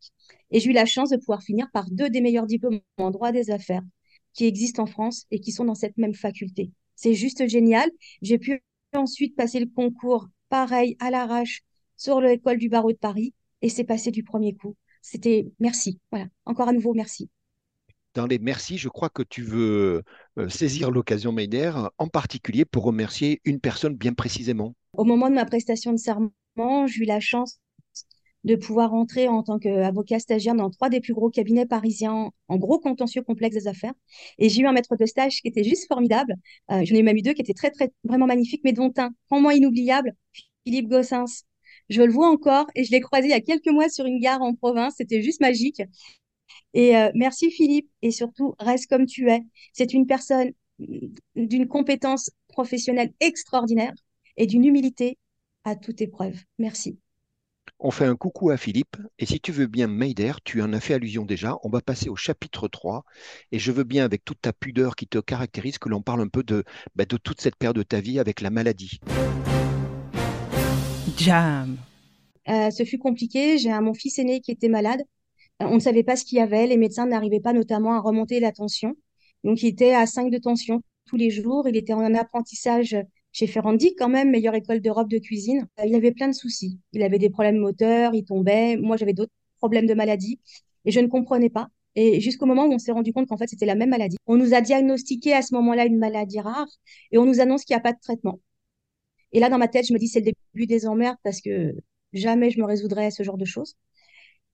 Et 0.52 0.60
j'ai 0.60 0.70
eu 0.70 0.74
la 0.74 0.86
chance 0.86 1.10
de 1.10 1.18
pouvoir 1.18 1.42
finir 1.42 1.68
par 1.74 1.90
deux 1.90 2.12
des 2.12 2.22
meilleurs 2.22 2.46
diplômes 2.46 2.80
en 3.00 3.10
droit 3.10 3.32
des 3.32 3.50
affaires 3.50 3.82
qui 4.34 4.46
existent 4.46 4.84
en 4.84 4.86
France 4.86 5.26
et 5.32 5.40
qui 5.40 5.52
sont 5.52 5.66
dans 5.66 5.74
cette 5.74 5.98
même 5.98 6.14
faculté. 6.14 6.72
C'est 6.96 7.16
juste 7.16 7.48
génial. 7.48 7.90
J'ai 8.22 8.38
pu 8.38 8.64
ensuite 8.94 9.36
passer 9.36 9.60
le 9.60 9.66
concours 9.66 10.28
pareil 10.50 10.96
à 11.00 11.10
l'arrache 11.10 11.64
sur 11.96 12.22
l'école 12.22 12.60
du 12.60 12.70
barreau 12.70 12.92
de 12.92 12.98
Paris 12.98 13.34
et 13.64 13.70
c'est 13.70 13.84
passé 13.84 14.12
du 14.12 14.24
premier 14.24 14.54
coup. 14.54 14.76
C'était 15.02 15.48
merci. 15.60 16.00
Voilà, 16.12 16.28
encore 16.46 16.68
à 16.68 16.74
nouveau 16.74 16.94
merci 16.94 17.32
dans 18.14 18.26
les 18.26 18.40
merci, 18.40 18.80
je 18.80 18.90
crois 18.90 19.10
que 19.10 19.22
tu 19.22 19.44
veux 19.44 20.02
euh, 20.40 20.50
saisir 20.50 20.90
l'occasion, 20.90 21.32
Meider, 21.32 21.72
en 22.00 22.08
particulier 22.08 22.66
pour 22.66 22.84
remercier 22.84 23.42
une 23.46 23.60
personne 23.60 23.96
bien 23.96 24.14
précisément. 24.14 24.74
Au 24.94 25.04
moment 25.04 25.30
de 25.30 25.36
ma 25.36 25.46
prestation 25.46 25.92
de 25.92 25.98
serment, 25.98 26.32
j'ai 26.88 27.04
eu 27.04 27.06
la 27.06 27.20
chance 27.20 27.60
de 28.44 28.56
pouvoir 28.56 28.94
entrer 28.94 29.28
en 29.28 29.44
tant 29.44 29.60
qu'avocat 29.60 30.20
stagiaire 30.20 30.56
dans 30.56 30.70
trois 30.70 30.90
des 30.90 31.02
plus 31.02 31.14
gros 31.14 31.30
cabinets 31.30 31.66
parisiens 31.66 32.32
en 32.48 32.58
gros 32.58 32.80
contentieux 32.80 33.22
complexe 33.22 33.56
des 33.56 33.68
affaires. 33.68 33.94
Et 34.38 34.50
j'ai 34.50 34.62
eu 34.62 34.68
un 34.68 34.72
maître 34.74 34.96
de 34.96 35.06
stage 35.06 35.42
qui 35.42 35.48
était 35.48 35.64
juste 35.64 35.88
formidable. 35.88 36.36
Euh, 36.72 36.82
J'en 36.86 36.96
ai 36.96 37.04
même 37.04 37.18
eu 37.18 37.22
deux 37.22 37.34
qui 37.34 37.42
étaient 37.42 37.54
très, 37.54 37.72
très, 37.72 37.92
vraiment 38.04 38.28
magnifiques, 38.28 38.62
mais 38.64 38.74
dont 38.74 38.94
un 38.98 39.12
vraiment 39.30 39.52
inoubliable, 39.52 40.14
Philippe 40.66 40.90
Gossens. 40.90 41.44
Je 41.90 42.02
le 42.02 42.12
vois 42.12 42.30
encore 42.30 42.68
et 42.76 42.84
je 42.84 42.92
l'ai 42.92 43.00
croisé 43.02 43.28
il 43.28 43.32
y 43.32 43.34
a 43.34 43.42
quelques 43.42 43.68
mois 43.68 43.90
sur 43.90 44.06
une 44.06 44.20
gare 44.20 44.42
en 44.42 44.54
province. 44.56 44.96
C'était 44.98 45.22
juste 45.22 45.42
magique. 45.42 45.82
Et 46.74 46.96
euh, 46.98 47.12
merci 47.16 47.52
Philippe, 47.52 47.90
et 48.02 48.12
surtout, 48.12 48.56
reste 48.60 48.88
comme 48.88 49.06
tu 49.06 49.30
es. 49.30 49.42
C'est 49.74 49.94
une 49.94 50.06
personne 50.08 50.52
d'une 51.36 51.68
compétence 51.68 52.30
professionnelle 52.48 53.14
extraordinaire 53.20 53.94
et 54.38 54.46
d'une 54.48 54.66
humilité 54.66 55.18
à 55.64 55.76
toute 55.76 56.02
épreuve. 56.02 56.36
Merci. 56.60 57.00
On 57.80 57.92
fait 57.92 58.06
un 58.06 58.16
coucou 58.16 58.50
à 58.50 58.58
Philippe, 58.58 58.98
et 59.20 59.28
si 59.28 59.40
tu 59.40 59.52
veux 59.52 59.68
bien, 59.68 59.88
Meider, 59.88 60.34
tu 60.44 60.64
en 60.64 60.74
as 60.74 60.80
fait 60.80 60.96
allusion 60.96 61.26
déjà, 61.26 61.58
on 61.64 61.70
va 61.70 61.80
passer 61.80 62.10
au 62.10 62.16
chapitre 62.16 62.68
3, 62.68 63.06
et 63.52 63.60
je 63.60 63.72
veux 63.72 63.84
bien, 63.84 64.04
avec 64.04 64.26
toute 64.26 64.42
ta 64.42 64.52
pudeur 64.52 64.96
qui 64.96 65.06
te 65.06 65.20
caractérise, 65.20 65.78
que 65.78 65.88
l'on 65.88 66.02
parle 66.02 66.22
un 66.22 66.28
peu 66.28 66.42
de, 66.42 66.64
bah, 66.96 67.06
de 67.06 67.18
toute 67.18 67.40
cette 67.40 67.56
période 67.56 67.76
de 67.76 67.84
ta 67.84 68.00
vie 68.00 68.20
avec 68.20 68.42
la 68.42 68.50
maladie. 68.50 69.00
Jam. 71.18 71.78
Euh, 72.50 72.72
ce 72.72 72.84
fut 72.84 72.98
compliqué, 72.98 73.60
j'ai 73.60 73.72
mon 73.80 73.94
fils 73.94 74.18
aîné 74.18 74.42
qui 74.42 74.52
était 74.52 74.70
malade, 74.70 75.04
on 75.60 75.76
ne 75.76 75.80
savait 75.80 76.04
pas 76.04 76.16
ce 76.16 76.26
qu'il 76.26 76.38
y 76.38 76.42
avait. 76.42 76.68
Les 76.68 76.78
médecins 76.78 77.06
n'arrivaient 77.06 77.40
pas 77.40 77.54
notamment 77.54 77.94
à 77.94 78.00
remonter 78.00 78.40
la 78.40 78.52
tension. 78.52 78.96
Donc, 79.44 79.62
il 79.64 79.68
était 79.68 79.94
à 79.94 80.06
5 80.06 80.32
de 80.32 80.38
tension 80.38 80.82
tous 81.06 81.18
les 81.18 81.30
jours. 81.30 81.68
Il 81.68 81.76
était 81.76 81.94
en 81.94 82.14
apprentissage 82.14 82.96
chez 83.38 83.46
Ferrandi, 83.46 83.94
quand 83.94 84.10
même, 84.10 84.32
meilleure 84.32 84.56
école 84.56 84.80
d'Europe 84.80 85.10
de 85.10 85.20
cuisine. 85.20 85.68
Il 85.86 85.94
avait 85.94 86.12
plein 86.12 86.28
de 86.28 86.34
soucis. 86.34 86.80
Il 86.92 87.04
avait 87.04 87.20
des 87.20 87.30
problèmes 87.30 87.58
moteurs, 87.58 88.16
il 88.16 88.24
tombait. 88.26 88.78
Moi, 88.78 88.98
j'avais 88.98 89.14
d'autres 89.14 89.32
problèmes 89.60 89.86
de 89.86 89.94
maladie 89.94 90.40
et 90.86 90.92
je 90.92 91.00
ne 91.00 91.06
comprenais 91.06 91.52
pas. 91.52 91.68
Et 91.94 92.20
jusqu'au 92.20 92.48
moment 92.48 92.66
où 92.66 92.74
on 92.74 92.80
s'est 92.80 92.92
rendu 92.92 93.14
compte 93.14 93.28
qu'en 93.28 93.38
fait, 93.38 93.46
c'était 93.46 93.68
la 93.68 93.76
même 93.76 93.92
maladie. 93.92 94.18
On 94.26 94.38
nous 94.38 94.56
a 94.56 94.62
diagnostiqué 94.62 95.34
à 95.34 95.44
ce 95.44 95.54
moment-là 95.54 95.86
une 95.86 96.00
maladie 96.00 96.40
rare 96.40 96.68
et 97.12 97.20
on 97.20 97.26
nous 97.26 97.40
annonce 97.40 97.64
qu'il 97.64 97.76
n'y 97.76 97.80
a 97.80 97.84
pas 97.84 97.94
de 97.94 98.00
traitement. 98.02 98.40
Et 99.34 99.40
là, 99.40 99.50
dans 99.50 99.60
ma 99.60 99.68
tête, 99.68 99.86
je 99.86 99.94
me 99.94 100.00
dis, 100.00 100.08
c'est 100.08 100.22
le 100.22 100.32
début 100.56 100.66
des 100.66 100.88
emmerdes 100.88 101.18
parce 101.24 101.40
que 101.40 101.76
jamais 102.14 102.50
je 102.50 102.60
me 102.60 102.66
résoudrais 102.66 103.06
à 103.06 103.12
ce 103.12 103.22
genre 103.22 103.38
de 103.38 103.46
choses. 103.46 103.76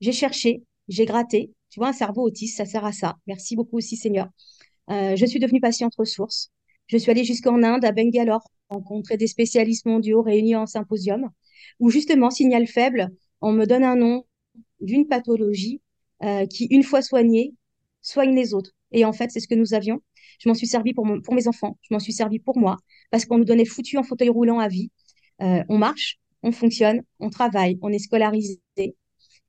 J'ai 0.01 0.11
cherché, 0.11 0.63
j'ai 0.89 1.05
gratté. 1.05 1.53
Tu 1.69 1.79
vois, 1.79 1.87
un 1.87 1.93
cerveau 1.93 2.23
autiste, 2.23 2.57
ça 2.57 2.65
sert 2.65 2.83
à 2.83 2.91
ça. 2.91 3.15
Merci 3.27 3.55
beaucoup 3.55 3.77
aussi, 3.77 3.95
Seigneur. 3.95 4.27
Euh, 4.89 5.15
je 5.15 5.25
suis 5.25 5.39
devenue 5.39 5.61
patiente 5.61 5.93
ressource. 5.97 6.49
Je 6.87 6.97
suis 6.97 7.11
allée 7.11 7.23
jusqu'en 7.23 7.63
Inde, 7.63 7.85
à 7.85 7.93
Bangalore, 7.93 8.43
rencontrer 8.69 9.17
des 9.17 9.27
spécialistes 9.27 9.85
mondiaux 9.85 10.21
réunis 10.21 10.55
en 10.55 10.65
symposium, 10.65 11.29
où 11.79 11.89
justement, 11.89 12.29
signal 12.29 12.67
faible, 12.67 13.09
on 13.41 13.51
me 13.51 13.65
donne 13.65 13.83
un 13.83 13.95
nom 13.95 14.25
d'une 14.81 15.07
pathologie 15.07 15.81
euh, 16.23 16.45
qui, 16.45 16.65
une 16.65 16.83
fois 16.83 17.01
soignée, 17.01 17.53
soigne 18.01 18.35
les 18.35 18.53
autres. 18.53 18.71
Et 18.91 19.05
en 19.05 19.13
fait, 19.13 19.31
c'est 19.31 19.39
ce 19.39 19.47
que 19.47 19.55
nous 19.55 19.73
avions. 19.73 20.01
Je 20.39 20.49
m'en 20.49 20.55
suis 20.55 20.67
servi 20.67 20.93
pour, 20.93 21.05
mes 21.05 21.47
enfants, 21.47 21.77
je 21.81 21.93
m'en 21.93 21.99
suis 21.99 22.13
servi 22.13 22.39
pour 22.39 22.57
moi, 22.57 22.77
parce 23.11 23.25
qu'on 23.25 23.37
nous 23.37 23.45
donnait 23.45 23.65
foutu 23.65 23.97
en 23.97 24.03
fauteuil 24.03 24.29
roulant 24.29 24.59
à 24.59 24.67
vie. 24.67 24.91
Euh, 25.41 25.63
on 25.69 25.77
marche, 25.77 26.19
on 26.43 26.51
fonctionne, 26.51 27.01
on 27.19 27.29
travaille, 27.29 27.77
on 27.81 27.89
est 27.89 27.99
scolarisé, 27.99 28.59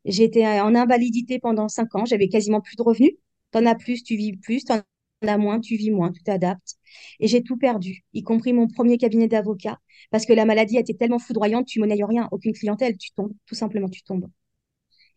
été 0.05 0.47
en 0.47 0.75
invalidité 0.75 1.39
pendant 1.39 1.69
cinq 1.69 1.95
ans. 1.95 2.05
J'avais 2.05 2.29
quasiment 2.29 2.61
plus 2.61 2.77
de 2.77 2.83
revenus. 2.83 3.13
T'en 3.51 3.67
as 3.67 3.75
plus, 3.75 4.03
tu 4.03 4.17
vis 4.17 4.37
plus. 4.37 4.65
As 5.29 5.39
moins, 5.39 5.61
tu 5.61 5.77
vis 5.77 5.91
moins. 5.91 6.13
Tu 6.13 6.23
t'adaptes. 6.23 6.75
Et 7.21 7.29
j'ai 7.29 7.43
tout 7.43 7.57
perdu, 7.57 8.05
y 8.13 8.23
compris 8.23 8.53
mon 8.53 8.69
premier 8.69 8.99
cabinet 8.99 9.29
d'avocat, 9.29 9.79
parce 10.11 10.27
que 10.27 10.33
la 10.33 10.45
maladie 10.45 10.77
était 10.79 10.95
tellement 10.95 11.19
foudroyante, 11.19 11.67
tu 11.67 11.81
monnayes 11.81 12.05
rien, 12.05 12.29
aucune 12.31 12.53
clientèle, 12.53 12.97
tu 12.97 13.11
tombes, 13.13 13.33
tout 13.47 13.55
simplement, 13.55 13.89
tu 13.89 14.03
tombes. 14.03 14.29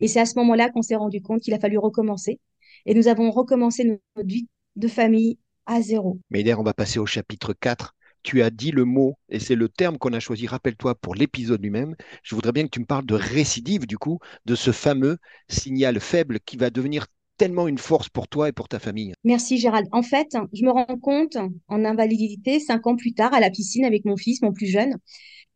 Et 0.00 0.08
c'est 0.08 0.20
à 0.20 0.26
ce 0.26 0.38
moment-là 0.38 0.70
qu'on 0.70 0.82
s'est 0.82 0.96
rendu 0.96 1.22
compte 1.22 1.40
qu'il 1.40 1.54
a 1.54 1.60
fallu 1.60 1.78
recommencer. 1.78 2.40
Et 2.86 2.94
nous 2.94 3.08
avons 3.08 3.30
recommencé 3.30 3.84
notre 3.84 4.28
vie 4.28 4.48
de 4.76 4.88
famille 4.88 5.38
à 5.66 5.82
zéro. 5.82 6.18
Mais 6.30 6.54
on 6.54 6.62
va 6.62 6.74
passer 6.74 6.98
au 6.98 7.06
chapitre 7.06 7.52
4 7.52 7.94
tu 8.22 8.42
as 8.42 8.50
dit 8.50 8.72
le 8.72 8.84
mot, 8.84 9.18
et 9.28 9.38
c'est 9.38 9.54
le 9.54 9.68
terme 9.68 9.96
qu'on 9.96 10.12
a 10.12 10.20
choisi, 10.20 10.46
rappelle-toi, 10.46 10.94
pour 10.96 11.14
l'épisode 11.14 11.62
lui-même. 11.62 11.96
Je 12.22 12.34
voudrais 12.34 12.52
bien 12.52 12.64
que 12.64 12.70
tu 12.70 12.80
me 12.80 12.84
parles 12.84 13.06
de 13.06 13.14
récidive, 13.14 13.86
du 13.86 13.96
coup, 13.96 14.18
de 14.44 14.54
ce 14.54 14.70
fameux 14.70 15.18
signal 15.48 15.98
faible 16.00 16.40
qui 16.40 16.56
va 16.56 16.70
devenir 16.70 17.06
tellement 17.38 17.68
une 17.68 17.78
force 17.78 18.08
pour 18.08 18.28
toi 18.28 18.48
et 18.48 18.52
pour 18.52 18.68
ta 18.68 18.78
famille. 18.78 19.14
Merci 19.24 19.58
Gérald. 19.58 19.86
En 19.92 20.02
fait, 20.02 20.36
je 20.52 20.64
me 20.64 20.70
rends 20.70 20.98
compte 20.98 21.38
en 21.68 21.84
invalidité, 21.84 22.60
cinq 22.60 22.86
ans 22.86 22.96
plus 22.96 23.14
tard, 23.14 23.32
à 23.32 23.40
la 23.40 23.50
piscine 23.50 23.84
avec 23.84 24.04
mon 24.04 24.16
fils, 24.16 24.42
mon 24.42 24.52
plus 24.52 24.66
jeune, 24.66 24.96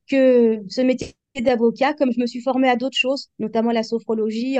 que 0.08 0.60
ce 0.68 0.80
métier 0.80 1.12
d'avocat, 1.40 1.94
comme 1.94 2.12
je 2.12 2.20
me 2.20 2.26
suis 2.26 2.40
formée 2.40 2.68
à 2.68 2.76
d'autres 2.76 2.96
choses, 2.96 3.30
notamment 3.38 3.72
la 3.72 3.82
sophrologie 3.82 4.58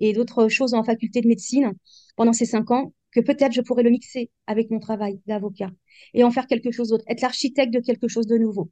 et 0.00 0.12
d'autres 0.12 0.48
choses 0.48 0.74
en 0.74 0.82
faculté 0.82 1.20
de 1.20 1.28
médecine 1.28 1.72
pendant 2.16 2.32
ces 2.32 2.46
cinq 2.46 2.70
ans, 2.70 2.92
que 3.12 3.20
peut-être 3.20 3.52
je 3.52 3.60
pourrais 3.60 3.82
le 3.82 3.90
mixer 3.90 4.30
avec 4.46 4.70
mon 4.70 4.78
travail 4.78 5.20
d'avocat 5.26 5.70
et 6.14 6.24
en 6.24 6.30
faire 6.30 6.46
quelque 6.46 6.70
chose 6.70 6.88
d'autre, 6.88 7.04
être 7.08 7.20
l'architecte 7.20 7.72
de 7.72 7.80
quelque 7.80 8.08
chose 8.08 8.26
de 8.26 8.38
nouveau. 8.38 8.70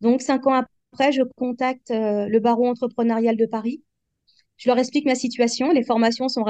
Donc, 0.00 0.22
cinq 0.22 0.46
ans 0.46 0.64
après, 0.92 1.12
je 1.12 1.22
contacte 1.36 1.90
euh, 1.90 2.26
le 2.26 2.40
barreau 2.40 2.66
entrepreneurial 2.66 3.36
de 3.36 3.46
Paris. 3.46 3.82
Je 4.56 4.68
leur 4.68 4.78
explique 4.78 5.04
ma 5.04 5.14
situation. 5.14 5.72
Les 5.72 5.84
formations 5.84 6.28
sont 6.28 6.42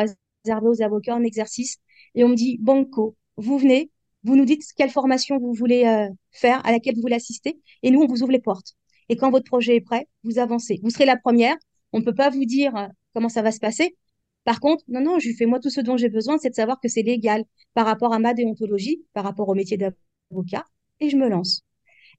réservées 0.47 0.69
aux 0.69 0.83
avocats 0.83 1.15
en 1.15 1.23
exercice. 1.23 1.79
Et 2.15 2.25
on 2.25 2.29
me 2.29 2.35
dit, 2.35 2.59
Banco, 2.61 3.17
vous 3.37 3.59
venez, 3.59 3.91
vous 4.25 4.37
nous 4.37 4.45
dites 4.45 4.63
quelle 4.77 4.91
formation 4.91 5.39
vous 5.39 5.53
voulez 5.53 5.85
euh, 5.85 6.09
faire, 6.33 6.65
à 6.67 6.73
laquelle 6.73 6.95
vous 6.95 7.03
voulez 7.03 7.17
assister, 7.17 7.59
et 7.83 7.91
nous, 7.91 8.01
on 8.01 8.07
vous 8.07 8.23
ouvre 8.23 8.33
les 8.33 8.41
portes. 8.41 8.75
Et 9.09 9.17
quand 9.17 9.31
votre 9.31 9.45
projet 9.45 9.77
est 9.77 9.81
prêt, 9.81 10.09
vous 10.25 10.39
avancez. 10.39 10.81
Vous 10.83 10.91
serez 10.91 11.07
la 11.07 11.17
première. 11.17 11.57
On 11.93 12.01
ne 12.01 12.05
peut 12.05 12.15
pas 12.15 12.31
vous 12.31 12.45
dire 12.45 12.75
euh, 12.77 12.87
comment 13.15 13.29
ça 13.29 13.43
va 13.43 13.53
se 13.53 13.61
passer. 13.61 13.97
Par 14.45 14.61
contre, 14.61 14.85
non, 14.89 15.01
non, 15.01 15.19
je 15.19 15.31
fais 15.37 15.47
moi 15.47 15.61
tout 15.61 15.71
ce 15.71 15.81
dont 15.81 15.97
j'ai 15.97 16.09
besoin, 16.09 16.39
c'est 16.39 16.51
de 16.51 16.55
savoir 16.55 16.81
que 16.81 16.89
c'est 16.89 17.03
légal 17.03 17.45
par 17.75 17.87
rapport 17.87 18.13
à 18.13 18.19
ma 18.19 18.35
déontologie, 18.35 19.05
par 19.13 19.25
rapport 19.25 19.49
au 19.49 19.55
métier 19.55 19.77
d'avocat 19.77 19.99
avocat 20.31 20.65
et 21.01 21.11
je 21.11 21.17
me 21.17 21.29
lance. 21.29 21.63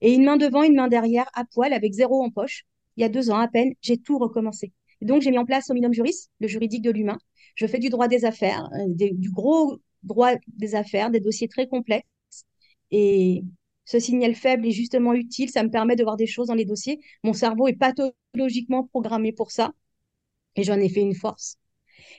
Et 0.00 0.14
une 0.14 0.24
main 0.24 0.36
devant, 0.36 0.62
une 0.62 0.74
main 0.74 0.88
derrière, 0.88 1.28
à 1.34 1.44
poil, 1.44 1.72
avec 1.72 1.92
zéro 1.92 2.22
en 2.22 2.30
poche. 2.30 2.64
Il 2.96 3.02
y 3.02 3.04
a 3.04 3.08
deux 3.08 3.30
ans 3.30 3.38
à 3.38 3.48
peine, 3.48 3.74
j'ai 3.80 3.98
tout 3.98 4.18
recommencé. 4.18 4.72
donc, 5.02 5.22
j'ai 5.22 5.30
mis 5.30 5.38
en 5.38 5.44
place 5.44 5.70
Omnium 5.70 5.92
Juris, 5.92 6.28
le 6.40 6.48
juridique 6.48 6.82
de 6.82 6.90
l'humain. 6.90 7.18
Je 7.58 7.66
fais 7.66 7.80
du 7.80 7.88
droit 7.88 8.06
des 8.06 8.24
affaires, 8.24 8.70
euh, 8.72 8.86
du 8.88 9.30
gros 9.32 9.78
droit 10.04 10.30
des 10.46 10.76
affaires, 10.76 11.10
des 11.10 11.18
dossiers 11.18 11.48
très 11.48 11.66
complexes. 11.66 12.06
Et 12.92 13.42
ce 13.84 13.98
signal 13.98 14.36
faible 14.36 14.64
est 14.64 14.70
justement 14.70 15.12
utile. 15.12 15.50
Ça 15.50 15.64
me 15.64 15.68
permet 15.68 15.96
de 15.96 16.04
voir 16.04 16.16
des 16.16 16.28
choses 16.28 16.46
dans 16.46 16.54
les 16.54 16.64
dossiers. 16.64 17.00
Mon 17.24 17.32
cerveau 17.32 17.66
est 17.66 17.74
pathologiquement 17.74 18.84
programmé 18.84 19.32
pour 19.32 19.50
ça. 19.50 19.72
Et 20.54 20.62
j'en 20.62 20.78
ai 20.78 20.88
fait 20.88 21.00
une 21.00 21.16
force. 21.16 21.56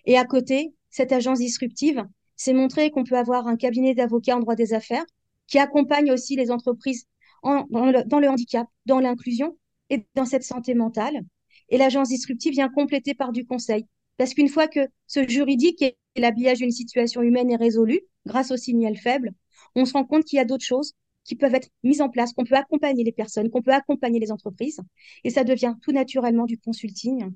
Et 0.06 0.18
à 0.18 0.26
côté, 0.26 0.74
cette 0.90 1.14
agence 1.14 1.40
disruptive, 1.40 2.06
c'est 2.36 2.52
montrer 2.52 2.92
qu'on 2.92 3.06
peut 3.06 3.18
avoir 3.18 3.48
un 3.48 3.56
cabinet 3.56 3.96
d'avocats 3.96 4.36
en 4.36 4.42
droit 4.42 4.56
des 4.56 4.74
affaires 4.74 5.06
qui 5.48 5.58
accompagne 5.58 6.12
aussi 6.12 6.36
les 6.36 6.52
entreprises 6.52 7.06
dans, 7.44 7.66
le, 7.72 8.28
handicap, 8.28 8.68
dans 8.86 9.00
l'inclusion 9.00 9.58
et 9.90 10.06
dans 10.16 10.26
cette 10.26 10.44
santé 10.44 10.74
mentale. 10.74 11.22
Et 11.70 11.78
l'agence 11.78 12.10
disruptive 12.10 12.52
vient 12.52 12.68
compléter 12.68 13.14
par 13.14 13.32
du 13.32 13.46
conseil. 13.46 13.86
Parce 14.20 14.34
qu'une 14.34 14.50
fois 14.50 14.68
que 14.68 14.82
ce 15.08 15.26
juridique 15.26 15.82
et 15.82 15.96
l'habillage 16.18 16.58
d'une 16.58 16.72
situation 16.72 17.22
humaine 17.22 17.50
est 17.52 17.56
résolu, 17.56 18.02
grâce 18.26 18.52
au 18.52 18.58
signal 18.58 18.98
faible, 18.98 19.32
on 19.76 19.86
se 19.86 19.94
rend 19.94 20.04
compte 20.04 20.26
qu'il 20.26 20.36
y 20.36 20.42
a 20.42 20.46
d'autres 20.46 20.66
choses 20.66 20.94
qui 21.24 21.38
peuvent 21.38 21.56
être 21.56 21.70
mises 21.84 22.02
en 22.02 22.10
place, 22.10 22.34
qu'on 22.34 22.44
peut 22.44 22.58
accompagner 22.58 23.06
les 23.06 23.14
personnes, 23.14 23.50
qu'on 23.50 23.62
peut 23.62 23.74
accompagner 23.74 24.20
les 24.20 24.34
entreprises. 24.34 24.82
Et 25.24 25.30
ça 25.30 25.46
devient 25.46 25.74
tout 25.82 25.94
naturellement 25.94 26.46
du 26.46 26.58
consulting. 26.58 27.32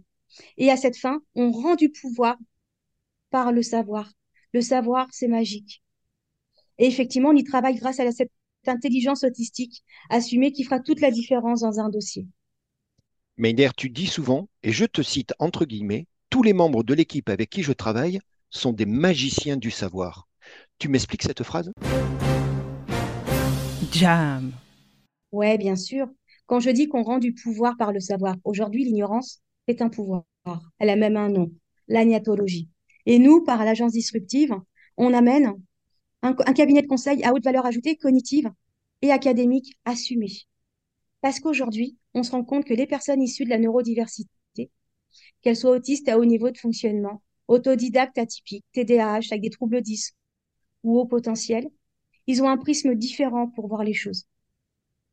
Et 0.57 0.71
à 0.71 0.75
cette 0.75 0.97
fin, 0.97 1.21
on 1.35 1.51
rend 1.51 1.75
du 1.75 1.89
pouvoir 1.89 2.35
par 3.29 3.53
le 3.53 3.61
savoir. 3.61 4.11
Le 4.51 4.59
savoir, 4.59 5.07
c'est 5.11 5.29
magique. 5.29 5.81
Et 6.79 6.85
effectivement, 6.85 7.29
on 7.29 7.35
y 7.37 7.45
travaille 7.45 7.75
grâce 7.75 8.01
à 8.01 8.11
cette 8.11 8.31
intelligence 8.67 9.23
autistique 9.23 9.85
assumée 10.09 10.51
qui 10.51 10.65
fera 10.65 10.81
toute 10.81 10.99
la 10.99 11.11
différence 11.11 11.61
dans 11.61 11.79
un 11.79 11.87
dossier. 11.87 12.27
Meider, 13.37 13.69
tu 13.77 13.89
dis 13.89 14.07
souvent, 14.07 14.49
et 14.63 14.73
je 14.73 14.83
te 14.83 15.01
cite 15.01 15.33
entre 15.39 15.63
guillemets, 15.63 16.07
tous 16.33 16.41
les 16.41 16.53
membres 16.53 16.81
de 16.81 16.95
l'équipe 16.95 17.29
avec 17.29 17.51
qui 17.51 17.61
je 17.61 17.73
travaille 17.73 18.19
sont 18.49 18.73
des 18.73 18.87
magiciens 18.87 19.55
du 19.55 19.69
savoir. 19.69 20.27
Tu 20.79 20.89
m'expliques 20.89 21.21
cette 21.21 21.43
phrase? 21.43 21.71
Jam. 23.91 24.51
Ouais, 25.31 25.59
bien 25.59 25.75
sûr. 25.75 26.07
Quand 26.47 26.59
je 26.59 26.71
dis 26.71 26.87
qu'on 26.87 27.03
rend 27.03 27.19
du 27.19 27.35
pouvoir 27.35 27.77
par 27.77 27.91
le 27.91 27.99
savoir, 27.99 28.35
aujourd'hui, 28.45 28.83
l'ignorance 28.83 29.43
est 29.67 29.83
un 29.83 29.89
pouvoir. 29.89 30.23
Elle 30.79 30.89
a 30.89 30.95
même 30.95 31.17
un 31.17 31.29
nom, 31.29 31.51
l'agnatologie. 31.87 32.67
Et 33.05 33.19
nous, 33.19 33.43
par 33.43 33.63
l'agence 33.63 33.91
disruptive, 33.91 34.55
on 34.97 35.13
amène 35.13 35.53
un, 36.23 36.33
cabinet 36.33 36.81
de 36.81 36.87
conseil 36.87 37.23
à 37.23 37.31
haute 37.31 37.43
valeur 37.43 37.67
ajoutée 37.67 37.95
cognitive 37.95 38.49
et 39.03 39.11
académique 39.11 39.75
assumé. 39.85 40.31
Parce 41.21 41.39
qu'aujourd'hui, 41.39 41.95
on 42.15 42.23
se 42.23 42.31
rend 42.31 42.43
compte 42.43 42.65
que 42.65 42.73
les 42.73 42.87
personnes 42.87 43.21
issues 43.21 43.45
de 43.45 43.51
la 43.51 43.59
neurodiversité, 43.59 44.31
qu'elles 45.41 45.55
soient 45.55 45.71
autistes 45.75 46.09
à 46.09 46.17
haut 46.19 46.25
niveau 46.25 46.49
de 46.51 46.57
fonctionnement, 46.57 47.21
autodidactes 47.47 48.17
atypiques, 48.17 48.65
TDAH 48.73 49.27
avec 49.31 49.41
des 49.41 49.49
troubles 49.49 49.81
10 49.81 50.13
ou 50.83 50.99
haut 50.99 51.05
potentiel, 51.05 51.69
ils 52.27 52.41
ont 52.43 52.49
un 52.49 52.57
prisme 52.57 52.95
différent 52.95 53.47
pour 53.49 53.67
voir 53.67 53.83
les 53.83 53.93
choses. 53.93 54.25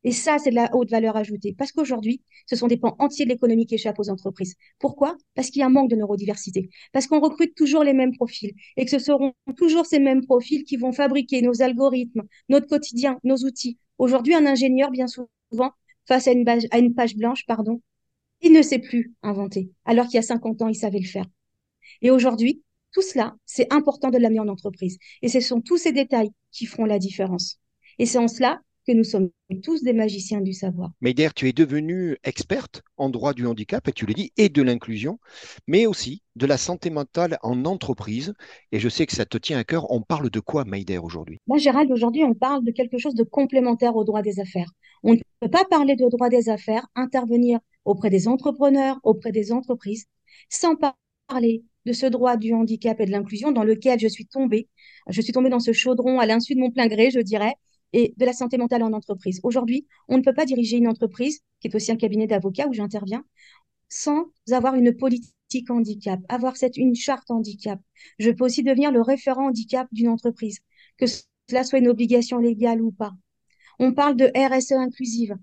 Et 0.02 0.12
ça, 0.12 0.38
c'est 0.38 0.50
de 0.50 0.54
la 0.54 0.74
haute 0.74 0.90
valeur 0.90 1.16
ajoutée. 1.16 1.54
Parce 1.56 1.72
qu'aujourd'hui, 1.72 2.22
ce 2.46 2.56
sont 2.56 2.68
des 2.68 2.78
pans 2.78 2.96
entiers 2.98 3.26
de 3.26 3.30
l'économie 3.30 3.66
qui 3.66 3.74
échappent 3.74 3.98
aux 3.98 4.08
entreprises. 4.08 4.56
Pourquoi? 4.78 5.16
Parce 5.34 5.50
qu'il 5.50 5.60
y 5.60 5.62
a 5.62 5.66
un 5.66 5.70
manque 5.70 5.90
de 5.90 5.96
neurodiversité. 5.96 6.70
Parce 6.92 7.06
qu'on 7.06 7.20
recrute 7.20 7.54
toujours 7.54 7.84
les 7.84 7.92
mêmes 7.92 8.14
profils 8.16 8.52
et 8.76 8.84
que 8.84 8.90
ce 8.90 8.98
seront 8.98 9.34
toujours 9.56 9.84
ces 9.84 9.98
mêmes 9.98 10.24
profils 10.24 10.64
qui 10.64 10.76
vont 10.76 10.92
fabriquer 10.92 11.42
nos 11.42 11.60
algorithmes, 11.60 12.22
notre 12.48 12.66
quotidien, 12.66 13.18
nos 13.24 13.36
outils. 13.36 13.78
Aujourd'hui, 13.98 14.34
un 14.34 14.46
ingénieur, 14.46 14.90
bien 14.90 15.06
souvent, 15.06 15.72
face 16.06 16.26
à 16.28 16.32
une, 16.32 16.48
à 16.48 16.78
une 16.78 16.94
page 16.94 17.14
blanche, 17.16 17.44
pardon, 17.46 17.82
il 18.42 18.52
ne 18.52 18.62
sait 18.62 18.78
plus 18.78 19.14
inventer, 19.22 19.70
alors 19.84 20.06
qu'il 20.06 20.14
y 20.14 20.18
a 20.18 20.22
50 20.22 20.62
ans, 20.62 20.68
il 20.68 20.74
savait 20.74 21.00
le 21.00 21.06
faire. 21.06 21.26
Et 22.02 22.10
aujourd'hui, 22.10 22.62
tout 22.92 23.02
cela, 23.02 23.36
c'est 23.44 23.72
important 23.72 24.10
de 24.10 24.18
l'amener 24.18 24.40
en 24.40 24.48
entreprise. 24.48 24.98
Et 25.22 25.28
ce 25.28 25.40
sont 25.40 25.60
tous 25.60 25.76
ces 25.76 25.92
détails 25.92 26.30
qui 26.50 26.66
feront 26.66 26.84
la 26.84 26.98
différence. 26.98 27.58
Et 27.98 28.06
c'est 28.06 28.18
en 28.18 28.28
cela 28.28 28.60
que 28.86 28.92
nous 28.92 29.04
sommes 29.04 29.30
tous 29.62 29.82
des 29.82 29.92
magiciens 29.92 30.40
du 30.40 30.52
savoir. 30.52 30.90
Meider, 31.00 31.28
tu 31.36 31.48
es 31.48 31.52
devenue 31.52 32.16
experte 32.24 32.82
en 32.96 33.10
droit 33.10 33.34
du 33.34 33.46
handicap, 33.46 33.86
et 33.86 33.92
tu 33.92 34.06
l'as 34.06 34.14
dit, 34.14 34.32
et 34.36 34.48
de 34.48 34.62
l'inclusion, 34.62 35.18
mais 35.66 35.86
aussi 35.86 36.22
de 36.34 36.46
la 36.46 36.56
santé 36.56 36.88
mentale 36.88 37.38
en 37.42 37.64
entreprise. 37.66 38.32
Et 38.72 38.80
je 38.80 38.88
sais 38.88 39.06
que 39.06 39.12
ça 39.12 39.26
te 39.26 39.36
tient 39.36 39.58
à 39.58 39.64
cœur. 39.64 39.90
On 39.90 40.00
parle 40.00 40.30
de 40.30 40.40
quoi, 40.40 40.64
Meider, 40.64 40.98
aujourd'hui? 40.98 41.38
Moi, 41.46 41.58
Gérald, 41.58 41.92
aujourd'hui, 41.92 42.24
on 42.24 42.34
parle 42.34 42.64
de 42.64 42.70
quelque 42.70 42.98
chose 42.98 43.14
de 43.14 43.24
complémentaire 43.24 43.96
au 43.96 44.04
droit 44.04 44.22
des 44.22 44.40
affaires. 44.40 44.72
On 45.02 45.14
ne 45.14 45.20
peut 45.40 45.50
pas 45.50 45.64
parler 45.64 45.94
de 45.94 46.08
droit 46.08 46.28
des 46.28 46.48
affaires, 46.48 46.86
intervenir 46.94 47.60
auprès 47.84 48.10
des 48.10 48.28
entrepreneurs, 48.28 48.98
auprès 49.02 49.32
des 49.32 49.52
entreprises, 49.52 50.06
sans 50.48 50.76
parler 51.28 51.64
de 51.86 51.92
ce 51.92 52.06
droit 52.06 52.36
du 52.36 52.52
handicap 52.54 53.00
et 53.00 53.06
de 53.06 53.10
l'inclusion 53.10 53.52
dans 53.52 53.64
lequel 53.64 53.98
je 53.98 54.08
suis 54.08 54.26
tombée. 54.26 54.68
Je 55.08 55.20
suis 55.20 55.32
tombée 55.32 55.48
dans 55.50 55.60
ce 55.60 55.72
chaudron 55.72 56.18
à 56.18 56.26
l'insu 56.26 56.54
de 56.54 56.60
mon 56.60 56.70
plein 56.70 56.88
gré, 56.88 57.10
je 57.10 57.20
dirais, 57.20 57.54
et 57.92 58.14
de 58.16 58.24
la 58.24 58.32
santé 58.32 58.58
mentale 58.58 58.82
en 58.82 58.92
entreprise. 58.92 59.40
Aujourd'hui, 59.42 59.86
on 60.08 60.18
ne 60.18 60.22
peut 60.22 60.34
pas 60.34 60.44
diriger 60.44 60.76
une 60.76 60.88
entreprise, 60.88 61.40
qui 61.60 61.68
est 61.68 61.74
aussi 61.74 61.90
un 61.90 61.96
cabinet 61.96 62.26
d'avocats 62.26 62.68
où 62.68 62.72
j'interviens, 62.72 63.24
sans 63.88 64.26
avoir 64.52 64.74
une 64.74 64.96
politique 64.96 65.70
handicap, 65.70 66.20
avoir 66.28 66.54
une 66.76 66.94
charte 66.94 67.30
handicap. 67.30 67.80
Je 68.18 68.30
peux 68.30 68.44
aussi 68.44 68.62
devenir 68.62 68.92
le 68.92 69.02
référent 69.02 69.48
handicap 69.48 69.88
d'une 69.92 70.08
entreprise, 70.08 70.60
que 70.96 71.06
cela 71.48 71.64
soit 71.64 71.78
une 71.78 71.88
obligation 71.88 72.38
légale 72.38 72.80
ou 72.82 72.92
pas. 72.92 73.12
On 73.78 73.92
parle 73.92 74.16
de 74.16 74.30
RSE 74.36 74.72
inclusive, 74.72 75.36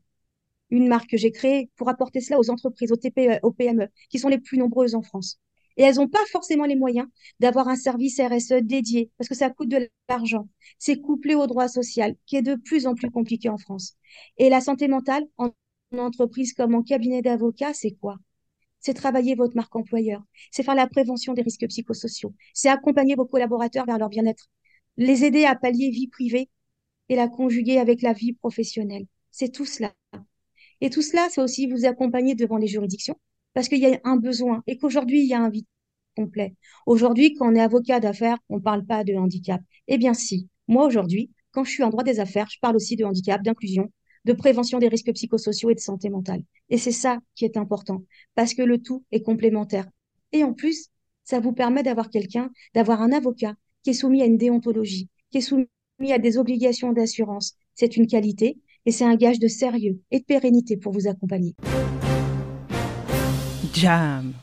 une 0.70 0.88
marque 0.88 1.10
que 1.10 1.18
j'ai 1.18 1.32
créée 1.32 1.70
pour 1.76 1.90
apporter 1.90 2.22
cela 2.22 2.40
aux 2.40 2.50
entreprises, 2.50 2.92
aux 2.92 2.98
TPE, 2.98 3.40
aux 3.44 3.52
PME, 3.52 3.88
qui 4.10 4.20
sont 4.20 4.30
les 4.30 4.40
plus 4.40 4.58
nombreuses 4.58 4.96
en 4.96 5.02
France. 5.02 5.40
Et 5.78 5.84
elles 5.84 5.96
n'ont 5.96 6.08
pas 6.08 6.26
forcément 6.32 6.66
les 6.66 6.76
moyens 6.76 7.08
d'avoir 7.40 7.68
un 7.68 7.76
service 7.76 8.20
RSE 8.20 8.64
dédié 8.64 9.12
parce 9.18 9.30
que 9.30 9.36
ça 9.36 9.50
coûte 9.50 9.70
de 9.70 9.88
l'argent. 10.10 10.48
C'est 10.80 11.00
couplé 11.00 11.36
au 11.36 11.46
droit 11.46 11.68
social 11.68 12.16
qui 12.26 12.36
est 12.38 12.42
de 12.42 12.56
plus 12.56 12.88
en 12.88 12.96
plus 12.96 13.12
compliqué 13.12 13.48
en 13.50 13.58
France. 13.58 13.96
Et 14.38 14.50
la 14.50 14.60
santé 14.60 14.88
mentale 14.88 15.26
en 15.38 15.52
entreprise 15.98 16.54
comme 16.54 16.76
en 16.76 16.84
cabinet 16.84 17.22
d'avocat, 17.22 17.74
c'est 17.74 17.92
quoi? 17.92 18.18
C'est 18.80 18.94
travailler 18.94 19.36
votre 19.36 19.56
marque 19.56 19.76
employeur. 19.76 20.24
C'est 20.52 20.64
faire 20.64 20.76
la 20.76 20.88
prévention 20.88 21.34
des 21.34 21.42
risques 21.44 21.68
psychosociaux. 21.68 22.34
C'est 22.54 22.70
accompagner 22.70 23.16
vos 23.16 23.26
collaborateurs 23.26 23.86
vers 23.86 24.00
leur 24.00 24.10
bien-être. 24.10 24.48
Les 24.98 25.26
aider 25.26 25.46
à 25.46 25.56
pallier 25.56 25.92
vie 25.92 26.08
privée 26.08 26.50
et 27.10 27.16
la 27.16 27.28
conjuguer 27.28 27.78
avec 27.78 28.02
la 28.02 28.14
vie 28.14 28.34
professionnelle. 28.34 29.06
C'est 29.32 29.52
tout 29.52 29.66
cela. 29.66 29.94
Et 30.82 30.90
tout 30.90 31.02
cela, 31.02 31.28
c'est 31.30 31.42
aussi 31.42 31.68
vous 31.68 31.86
accompagner 31.86 32.36
devant 32.36 32.58
les 32.58 32.68
juridictions 32.68 33.20
parce 33.54 33.70
qu'il 33.70 33.80
y 33.80 33.88
a 33.88 34.00
un 34.04 34.18
besoin 34.18 34.64
et 34.68 34.78
qu'aujourd'hui, 34.78 35.22
il 35.22 35.28
y 35.28 35.34
a 35.34 35.42
un 35.42 35.50
vide 35.50 35.66
complet. 36.16 36.56
Aujourd'hui, 36.86 37.34
quand 37.34 37.52
on 37.52 37.56
est 37.56 37.62
avocat 37.62 38.00
d'affaires, 38.00 38.38
on 38.50 38.58
ne 38.58 38.62
parle 38.62 38.86
pas 38.86 39.04
de 39.04 39.14
handicap. 39.16 39.62
Eh 39.88 39.98
bien, 39.98 40.14
si. 40.14 40.48
Moi, 40.68 40.86
aujourd'hui, 40.86 41.32
quand 41.52 41.64
je 41.64 41.72
suis 41.72 41.84
en 41.84 41.90
droit 41.90 42.04
des 42.04 42.20
affaires, 42.20 42.48
je 42.52 42.60
parle 42.60 42.76
aussi 42.76 42.96
de 42.96 43.06
handicap, 43.06 43.42
d'inclusion, 43.42 43.92
de 44.26 44.34
prévention 44.34 44.80
des 44.80 44.90
risques 44.90 45.14
psychosociaux 45.14 45.70
et 45.70 45.76
de 45.76 45.80
santé 45.80 46.10
mentale. 46.10 46.44
Et 46.70 46.78
c'est 46.78 46.92
ça 46.92 47.20
qui 47.36 47.46
est 47.46 47.58
important, 47.58 48.04
parce 48.36 48.54
que 48.54 48.62
le 48.62 48.80
tout 48.80 49.04
est 49.12 49.22
complémentaire. 49.22 49.88
Et 50.34 50.44
en 50.44 50.54
plus, 50.54 50.90
ça 51.24 51.40
vous 51.40 51.54
permet 51.54 51.84
d'avoir 51.84 52.10
quelqu'un, 52.10 52.52
d'avoir 52.74 53.02
un 53.02 53.12
avocat 53.12 53.56
qui 53.84 53.92
est 53.92 53.94
soumis 53.94 54.22
à 54.22 54.26
une 54.26 54.38
déontologie, 54.38 55.10
qui 55.32 55.40
est 55.40 55.42
soumis 55.42 55.68
à 56.12 56.20
des 56.20 56.38
obligations 56.38 56.92
d'assurance. 56.92 57.56
C'est 57.74 57.96
une 57.96 58.08
qualité 58.08 58.60
et 58.88 58.92
c'est 58.92 59.04
un 59.04 59.16
gage 59.16 59.38
de 59.38 59.50
sérieux 59.50 60.00
et 60.12 60.20
de 60.20 60.24
pérennité 60.24 60.78
pour 60.78 60.94
vous 60.94 61.08
accompagner. 61.08 61.54
Jam. 63.74 64.34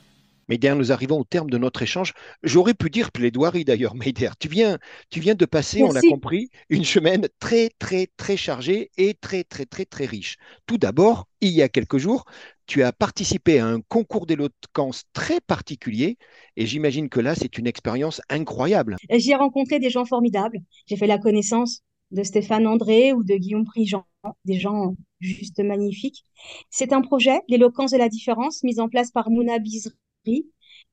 Meider, 0.51 0.75
nous 0.77 0.93
arrivons 0.93 1.19
au 1.19 1.25
terme 1.25 1.49
de 1.49 1.57
notre 1.57 1.81
échange. 1.81 2.13
J'aurais 2.43 2.75
pu 2.75 2.91
dire 2.91 3.11
plaidoirie 3.11 3.65
d'ailleurs, 3.65 3.95
Meider. 3.95 4.29
Tu 4.39 4.49
viens, 4.49 4.79
tu 5.09 5.21
viens 5.21 5.35
de 5.35 5.47
passer, 5.47 5.83
on 5.83 5.93
l'a 5.93 6.03
compris, 6.03 6.51
une 6.69 6.85
semaine 6.85 7.27
très, 7.39 7.71
très, 7.79 8.09
très 8.19 8.37
chargée 8.37 8.91
et 8.99 9.15
très, 9.15 9.45
très, 9.45 9.65
très, 9.65 9.87
très 9.87 10.05
riche. 10.05 10.37
Tout 10.67 10.77
d'abord, 10.77 11.27
il 11.41 11.53
y 11.53 11.63
a 11.63 11.71
quelques 11.71 11.97
jours, 11.97 12.27
tu 12.67 12.83
as 12.83 12.93
participé 12.93 13.59
à 13.61 13.67
un 13.67 13.81
concours 13.81 14.27
d'éloquence 14.27 15.05
très 15.15 15.41
particulier 15.41 16.19
et 16.59 16.67
j'imagine 16.67 17.09
que 17.09 17.21
là, 17.21 17.35
c'est 17.35 17.57
une 17.57 17.67
expérience 17.67 18.21
incroyable. 18.29 18.97
J'y 19.11 19.31
ai 19.31 19.37
rencontré 19.37 19.79
des 19.79 19.89
gens 19.89 20.05
formidables. 20.05 20.59
J'ai 20.87 20.99
fait 20.99 21.07
la 21.07 21.17
connaissance 21.17 21.81
de 22.11 22.23
Stéphane 22.23 22.67
André 22.67 23.15
ou 23.15 23.25
de 23.25 23.35
Guillaume 23.37 23.65
Prigent, 23.65 24.05
des 24.45 24.59
gens 24.59 24.97
juste 25.21 25.61
magnifiques. 25.61 26.25
C'est 26.71 26.93
un 26.93 27.01
projet, 27.01 27.41
l'éloquence 27.49 27.93
de 27.93 27.99
la 27.99 28.09
différence, 28.09 28.63
mis 28.63 28.81
en 28.81 28.89
place 28.89 29.11
par 29.11 29.31
Mouna 29.31 29.59
Bizri 29.59 29.95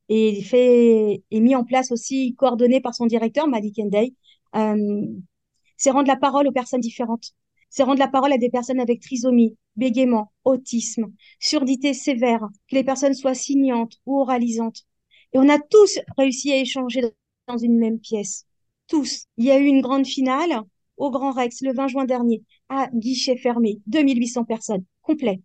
et 0.09 0.41
fait 0.41 1.23
et 1.31 1.39
mis 1.39 1.55
en 1.55 1.63
place 1.63 1.91
aussi 1.91 2.35
coordonné 2.35 2.81
par 2.81 2.95
son 2.95 3.05
directeur 3.05 3.47
Malik 3.47 3.79
Endey. 3.79 4.13
Euh, 4.55 5.05
c'est 5.77 5.91
rendre 5.91 6.07
la 6.07 6.17
parole 6.17 6.47
aux 6.47 6.51
personnes 6.51 6.81
différentes. 6.81 7.33
C'est 7.69 7.83
rendre 7.83 7.99
la 7.99 8.07
parole 8.07 8.33
à 8.33 8.37
des 8.37 8.49
personnes 8.49 8.79
avec 8.79 9.01
trisomie, 9.01 9.57
bégaiement, 9.77 10.31
autisme, 10.43 11.13
surdité 11.39 11.93
sévère, 11.93 12.47
que 12.69 12.75
les 12.75 12.83
personnes 12.83 13.13
soient 13.13 13.33
signantes 13.33 13.97
ou 14.05 14.19
oralisantes. 14.19 14.85
Et 15.33 15.39
on 15.39 15.47
a 15.49 15.57
tous 15.57 15.99
réussi 16.17 16.51
à 16.51 16.57
échanger 16.57 17.01
dans 17.47 17.57
une 17.57 17.77
même 17.77 17.99
pièce. 17.99 18.45
Tous. 18.87 19.25
Il 19.37 19.45
y 19.45 19.51
a 19.51 19.57
eu 19.57 19.65
une 19.65 19.81
grande 19.81 20.05
finale 20.05 20.61
au 21.01 21.09
Grand 21.09 21.31
Rex 21.31 21.61
le 21.61 21.73
20 21.73 21.87
juin 21.87 22.05
dernier, 22.05 22.43
à 22.69 22.87
guichet 22.93 23.35
fermé, 23.35 23.79
2800 23.87 24.45
personnes, 24.45 24.85
complet. 25.01 25.41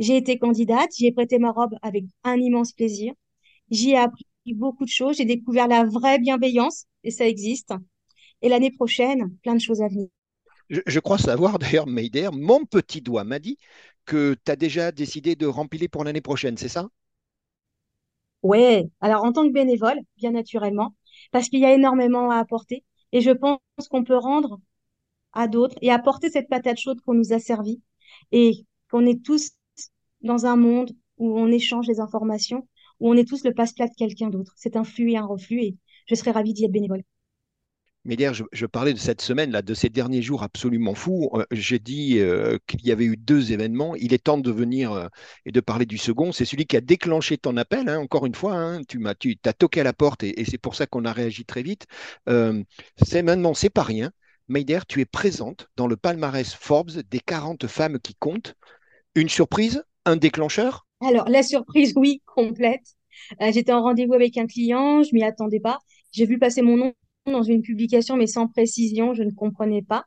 J'ai 0.00 0.16
été 0.16 0.36
candidate, 0.36 0.90
j'y 0.96 1.06
ai 1.06 1.12
prêté 1.12 1.38
ma 1.38 1.52
robe 1.52 1.74
avec 1.80 2.04
un 2.24 2.34
immense 2.34 2.72
plaisir. 2.72 3.14
J'y 3.70 3.92
ai 3.92 3.98
appris 3.98 4.26
beaucoup 4.52 4.84
de 4.84 4.90
choses, 4.90 5.18
j'ai 5.18 5.24
découvert 5.24 5.68
la 5.68 5.84
vraie 5.84 6.18
bienveillance, 6.18 6.86
et 7.04 7.12
ça 7.12 7.24
existe. 7.24 7.72
Et 8.42 8.48
l'année 8.48 8.72
prochaine, 8.72 9.32
plein 9.44 9.54
de 9.54 9.60
choses 9.60 9.80
à 9.80 9.86
venir. 9.86 10.08
Je, 10.70 10.98
crois 10.98 11.18
savoir 11.18 11.58
d'ailleurs, 11.60 11.86
Meider, 11.86 12.30
mon 12.32 12.64
petit 12.64 13.00
doigt 13.00 13.22
m'a 13.22 13.38
dit 13.38 13.58
que 14.06 14.34
tu 14.44 14.50
as 14.50 14.56
déjà 14.56 14.90
décidé 14.90 15.36
de 15.36 15.46
remplir 15.46 15.88
pour 15.88 16.02
l'année 16.02 16.20
prochaine, 16.20 16.56
c'est 16.56 16.68
ça? 16.68 16.88
Oui, 18.42 18.90
alors 19.00 19.22
en 19.22 19.32
tant 19.32 19.46
que 19.46 19.52
bénévole, 19.52 20.00
bien 20.16 20.32
naturellement, 20.32 20.96
parce 21.30 21.48
qu'il 21.48 21.60
y 21.60 21.64
a 21.64 21.72
énormément 21.72 22.32
à 22.32 22.38
apporter. 22.38 22.82
Et 23.12 23.20
je 23.20 23.30
pense 23.30 23.60
qu'on 23.88 24.02
peut 24.02 24.16
rendre 24.18 24.58
à 25.36 25.48
d'autres 25.48 25.76
et 25.82 25.90
apporter 25.90 26.30
cette 26.30 26.48
patate 26.48 26.78
chaude 26.78 27.00
qu'on 27.02 27.14
nous 27.14 27.32
a 27.32 27.38
servie 27.38 27.80
et 28.32 28.66
qu'on 28.90 29.06
est 29.06 29.22
tous 29.22 29.52
dans 30.22 30.46
un 30.46 30.56
monde 30.56 30.92
où 31.18 31.38
on 31.38 31.50
échange 31.50 31.86
les 31.86 32.00
informations, 32.00 32.66
où 33.00 33.10
on 33.10 33.14
est 33.14 33.28
tous 33.28 33.44
le 33.44 33.52
passe-plat 33.52 33.86
de 33.86 33.94
quelqu'un 33.96 34.30
d'autre. 34.30 34.52
C'est 34.56 34.76
un 34.76 34.84
flux 34.84 35.12
et 35.12 35.16
un 35.16 35.26
reflux 35.26 35.60
et 35.60 35.76
je 36.08 36.14
serais 36.14 36.32
ravie 36.32 36.54
d'y 36.54 36.64
être 36.64 36.72
bénévole. 36.72 37.02
Mais 38.06 38.14
d'ailleurs, 38.14 38.34
je, 38.52 38.66
parlais 38.66 38.94
de 38.94 38.98
cette 38.98 39.20
semaine, 39.20 39.50
là, 39.50 39.62
de 39.62 39.74
ces 39.74 39.88
derniers 39.88 40.22
jours 40.22 40.44
absolument 40.44 40.94
fous. 40.94 41.28
Euh, 41.34 41.44
j'ai 41.50 41.80
dit 41.80 42.20
euh, 42.20 42.56
qu'il 42.68 42.86
y 42.86 42.92
avait 42.92 43.04
eu 43.04 43.16
deux 43.16 43.50
événements. 43.50 43.96
Il 43.96 44.14
est 44.14 44.22
temps 44.22 44.38
de 44.38 44.50
venir 44.52 44.92
euh, 44.92 45.08
et 45.44 45.50
de 45.50 45.60
parler 45.60 45.86
du 45.86 45.98
second. 45.98 46.30
C'est 46.30 46.44
celui 46.44 46.66
qui 46.66 46.76
a 46.76 46.80
déclenché 46.80 47.36
ton 47.36 47.56
appel. 47.56 47.88
Hein, 47.88 47.98
encore 47.98 48.24
une 48.24 48.36
fois, 48.36 48.54
hein. 48.54 48.82
tu 48.84 49.00
m'as, 49.00 49.16
tu 49.16 49.36
as 49.44 49.52
toqué 49.52 49.80
à 49.80 49.84
la 49.84 49.92
porte 49.92 50.22
et, 50.22 50.44
c'est 50.44 50.56
pour 50.56 50.76
ça 50.76 50.86
qu'on 50.86 51.04
a 51.04 51.12
réagi 51.12 51.44
très 51.44 51.64
vite. 51.64 51.86
c'est 52.28 53.22
maintenant, 53.22 53.54
c'est 53.54 53.70
pas 53.70 53.82
rien. 53.82 54.12
Maider, 54.48 54.80
tu 54.88 55.00
es 55.00 55.04
présente 55.04 55.68
dans 55.76 55.88
le 55.88 55.96
palmarès 55.96 56.54
Forbes 56.54 57.02
des 57.10 57.18
40 57.18 57.66
femmes 57.66 57.98
qui 57.98 58.14
comptent. 58.14 58.54
Une 59.14 59.28
surprise, 59.28 59.82
un 60.04 60.16
déclencheur? 60.16 60.86
Alors, 61.00 61.28
la 61.28 61.42
surprise, 61.42 61.92
oui, 61.96 62.22
complète. 62.26 62.84
J'étais 63.40 63.72
en 63.72 63.82
rendez-vous 63.82 64.14
avec 64.14 64.36
un 64.36 64.46
client, 64.46 65.02
je 65.02 65.14
m'y 65.14 65.24
attendais 65.24 65.58
pas. 65.58 65.78
J'ai 66.12 66.26
vu 66.26 66.38
passer 66.38 66.62
mon 66.62 66.76
nom 66.76 66.94
dans 67.26 67.42
une 67.42 67.62
publication, 67.62 68.16
mais 68.16 68.28
sans 68.28 68.46
précision, 68.46 69.14
je 69.14 69.24
ne 69.24 69.32
comprenais 69.32 69.82
pas. 69.82 70.04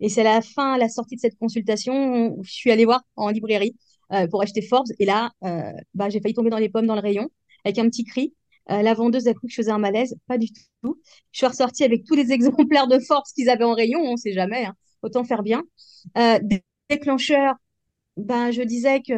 Et 0.00 0.08
c'est 0.08 0.20
à 0.20 0.34
la 0.34 0.42
fin, 0.42 0.76
la 0.76 0.88
sortie 0.88 1.16
de 1.16 1.20
cette 1.20 1.38
consultation, 1.38 2.36
je 2.42 2.50
suis 2.50 2.70
allée 2.70 2.84
voir 2.84 3.00
en 3.16 3.30
librairie 3.30 3.74
euh, 4.12 4.26
pour 4.26 4.42
acheter 4.42 4.60
Forbes. 4.60 4.88
Et 4.98 5.06
là, 5.06 5.30
euh, 5.44 5.72
bah, 5.94 6.10
j'ai 6.10 6.20
failli 6.20 6.34
tomber 6.34 6.50
dans 6.50 6.58
les 6.58 6.68
pommes 6.68 6.86
dans 6.86 6.94
le 6.94 7.00
rayon 7.00 7.30
avec 7.64 7.78
un 7.78 7.88
petit 7.88 8.04
cri. 8.04 8.34
Euh, 8.70 8.82
la 8.82 8.94
vendeuse 8.94 9.28
a 9.28 9.34
cru 9.34 9.46
que 9.46 9.52
je 9.52 9.56
faisais 9.56 9.70
un 9.70 9.78
malaise. 9.78 10.16
Pas 10.26 10.38
du 10.38 10.48
tout. 10.52 11.00
Je 11.32 11.38
suis 11.38 11.46
ressortie 11.46 11.84
avec 11.84 12.04
tous 12.04 12.14
les 12.14 12.32
exemplaires 12.32 12.88
de 12.88 12.98
Forbes 12.98 13.24
qu'ils 13.34 13.50
avaient 13.50 13.64
en 13.64 13.74
rayon. 13.74 14.00
On 14.00 14.12
ne 14.12 14.16
sait 14.16 14.32
jamais. 14.32 14.64
Hein. 14.64 14.74
Autant 15.02 15.24
faire 15.24 15.42
bien. 15.42 15.62
déclencheur, 16.90 17.54
ben, 18.16 18.50
je 18.50 18.62
disais 18.62 19.00
que 19.02 19.14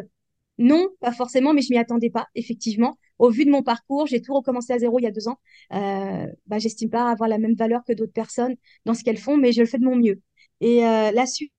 non, 0.58 0.88
pas 1.00 1.12
forcément, 1.12 1.54
mais 1.54 1.62
je 1.62 1.72
m'y 1.72 1.78
attendais 1.78 2.10
pas, 2.10 2.26
effectivement 2.34 2.96
au 3.20 3.30
vu 3.30 3.44
de 3.44 3.50
mon 3.50 3.62
parcours, 3.62 4.06
j'ai 4.06 4.22
tout 4.22 4.34
recommencé 4.34 4.72
à 4.72 4.78
zéro 4.78 4.98
il 4.98 5.02
y 5.02 5.06
a 5.06 5.10
deux 5.10 5.28
ans. 5.28 5.38
Euh, 5.74 6.26
bah, 6.46 6.58
j'estime 6.58 6.88
pas 6.88 7.10
avoir 7.10 7.28
la 7.28 7.38
même 7.38 7.54
valeur 7.54 7.82
que 7.86 7.92
d'autres 7.92 8.14
personnes 8.14 8.56
dans 8.86 8.94
ce 8.94 9.04
qu'elles 9.04 9.18
font, 9.18 9.36
mais 9.36 9.52
je 9.52 9.60
le 9.60 9.66
fais 9.66 9.78
de 9.78 9.84
mon 9.84 9.94
mieux. 9.94 10.22
Et 10.60 10.86
euh, 10.86 11.12
la 11.12 11.26
suite, 11.26 11.52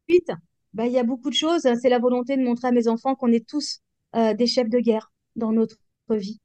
bah, 0.74 0.88
il 0.88 0.91
y 0.91 0.98
a 0.98 1.03
beaucoup 1.03 1.29
de 1.29 1.36
choses. 1.36 1.62
C'est 1.79 1.89
la 1.89 2.00
volonté 2.00 2.36
de 2.36 2.41
montrer 2.41 2.69
à 2.69 2.71
mes 2.71 2.88
enfants 2.88 3.15
qu'on 3.15 3.31
est 3.31 3.48
tous 3.48 3.79
euh, 4.15 4.33
des 4.33 4.48
chefs 4.48 4.69
de 4.69 4.79
guerre 4.79 5.13
dans 5.36 5.51
notre 5.51 5.77
vie 6.10 6.39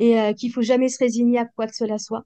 et 0.00 0.18
euh, 0.18 0.32
qu'il 0.32 0.52
faut 0.52 0.62
jamais 0.62 0.88
se 0.88 0.98
résigner 0.98 1.38
à 1.38 1.46
quoi 1.46 1.68
que 1.68 1.76
cela 1.76 1.98
soit. 1.98 2.24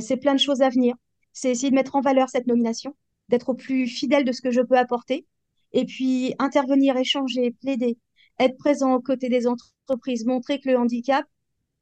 c'est 0.00 0.16
plein 0.16 0.34
de 0.34 0.40
choses 0.40 0.62
à 0.62 0.68
venir. 0.68 0.94
C'est 1.32 1.50
essayer 1.50 1.70
de 1.70 1.76
mettre 1.76 1.96
en 1.96 2.00
valeur 2.00 2.28
cette 2.28 2.46
nomination, 2.48 2.96
d'être 3.28 3.50
au 3.50 3.54
plus 3.54 3.86
fidèle 3.86 4.24
de 4.24 4.32
ce 4.32 4.42
que 4.42 4.50
je 4.50 4.60
peux 4.60 4.76
apporter, 4.76 5.26
et 5.72 5.84
puis 5.84 6.34
intervenir, 6.38 6.96
échanger, 6.96 7.52
plaider, 7.52 7.98
être 8.40 8.56
présent 8.56 8.94
aux 8.94 9.00
côtés 9.00 9.28
des 9.28 9.46
entreprises, 9.46 10.26
montrer 10.26 10.58
que 10.60 10.68
le 10.68 10.78
handicap, 10.78 11.24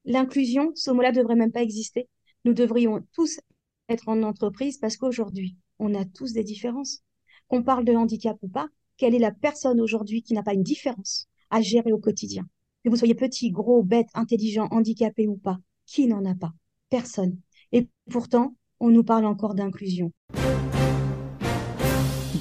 l'inclusion, 0.05 0.73
ce 0.75 0.91
mot-là 0.91 1.13
ne 1.13 1.17
devrait 1.17 1.37
même 1.37 1.53
pas 1.53 1.63
exister. 1.63 2.09
Nous 2.45 2.55
devrions 2.55 3.03
tous 3.13 3.41
être 3.89 4.09
en 4.09 4.23
entreprise 4.23 4.79
parce 4.79 4.97
qu'aujourd'hui, 4.97 5.57
on 5.79 5.95
a 5.95 6.05
tous 6.05 6.33
des 6.33 6.45
différences. 6.45 7.01
Qu'on 7.49 7.63
parle 7.63 7.85
de 7.85 7.95
handicap 7.95 8.37
ou 8.43 8.49
pas, 8.49 8.69
quelle 8.97 9.15
est 9.15 9.21
la 9.21 9.33
personne 9.33 9.81
aujourd'hui 9.81 10.23
qui 10.23 10.35
n'a 10.35 10.43
pas 10.43 10.55
une 10.55 10.63
différence 10.63 11.29
à 11.51 11.63
gérer 11.63 11.93
au 11.93 11.99
quotidien? 11.99 12.47
Que 12.85 12.91
vous 12.91 12.97
soyez 12.97 13.15
petit, 13.15 13.51
gros, 13.51 13.83
bête, 13.83 14.07
intelligent, 14.15 14.69
handicapé 14.71 15.27
ou 15.27 15.37
pas, 15.37 15.59
qui 15.85 16.07
n'en 16.07 16.25
a 16.25 16.37
pas? 16.37 16.53
Personne. 16.91 17.37
Et 17.73 17.89
pourtant, 18.09 18.55
on 18.79 18.91
nous 18.91 19.03
parle 19.03 19.27
encore 19.27 19.55
d'inclusion. 19.55 20.13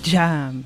Jam. 0.03 0.63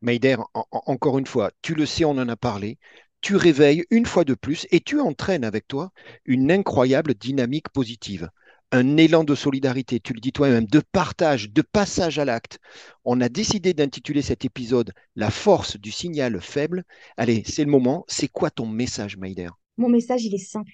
Maider, 0.00 0.36
encore 0.54 1.18
une 1.18 1.26
fois, 1.26 1.50
tu 1.60 1.74
le 1.74 1.84
sais, 1.84 2.06
on 2.06 2.12
en 2.12 2.28
a 2.28 2.36
parlé, 2.36 2.78
tu 3.20 3.36
réveilles 3.36 3.84
une 3.90 4.06
fois 4.06 4.24
de 4.24 4.34
plus 4.34 4.66
et 4.70 4.80
tu 4.80 4.98
entraînes 4.98 5.44
avec 5.44 5.68
toi 5.68 5.92
une 6.24 6.50
incroyable 6.50 7.14
dynamique 7.14 7.68
positive, 7.68 8.30
un 8.72 8.96
élan 8.96 9.22
de 9.22 9.34
solidarité, 9.34 10.00
tu 10.00 10.14
le 10.14 10.20
dis 10.20 10.32
toi-même, 10.32 10.64
de 10.64 10.80
partage, 10.80 11.50
de 11.50 11.60
passage 11.60 12.18
à 12.18 12.24
l'acte. 12.24 12.58
On 13.04 13.20
a 13.20 13.28
décidé 13.28 13.74
d'intituler 13.74 14.22
cet 14.22 14.46
épisode 14.46 14.92
La 15.14 15.30
force 15.30 15.76
du 15.76 15.92
signal 15.92 16.40
faible. 16.40 16.84
Allez, 17.18 17.42
c'est 17.46 17.64
le 17.64 17.70
moment. 17.70 18.04
C'est 18.08 18.28
quoi 18.28 18.50
ton 18.50 18.66
message, 18.66 19.18
Maider 19.18 19.50
Mon 19.76 19.90
message, 19.90 20.24
il 20.24 20.34
est 20.34 20.38
simple. 20.38 20.72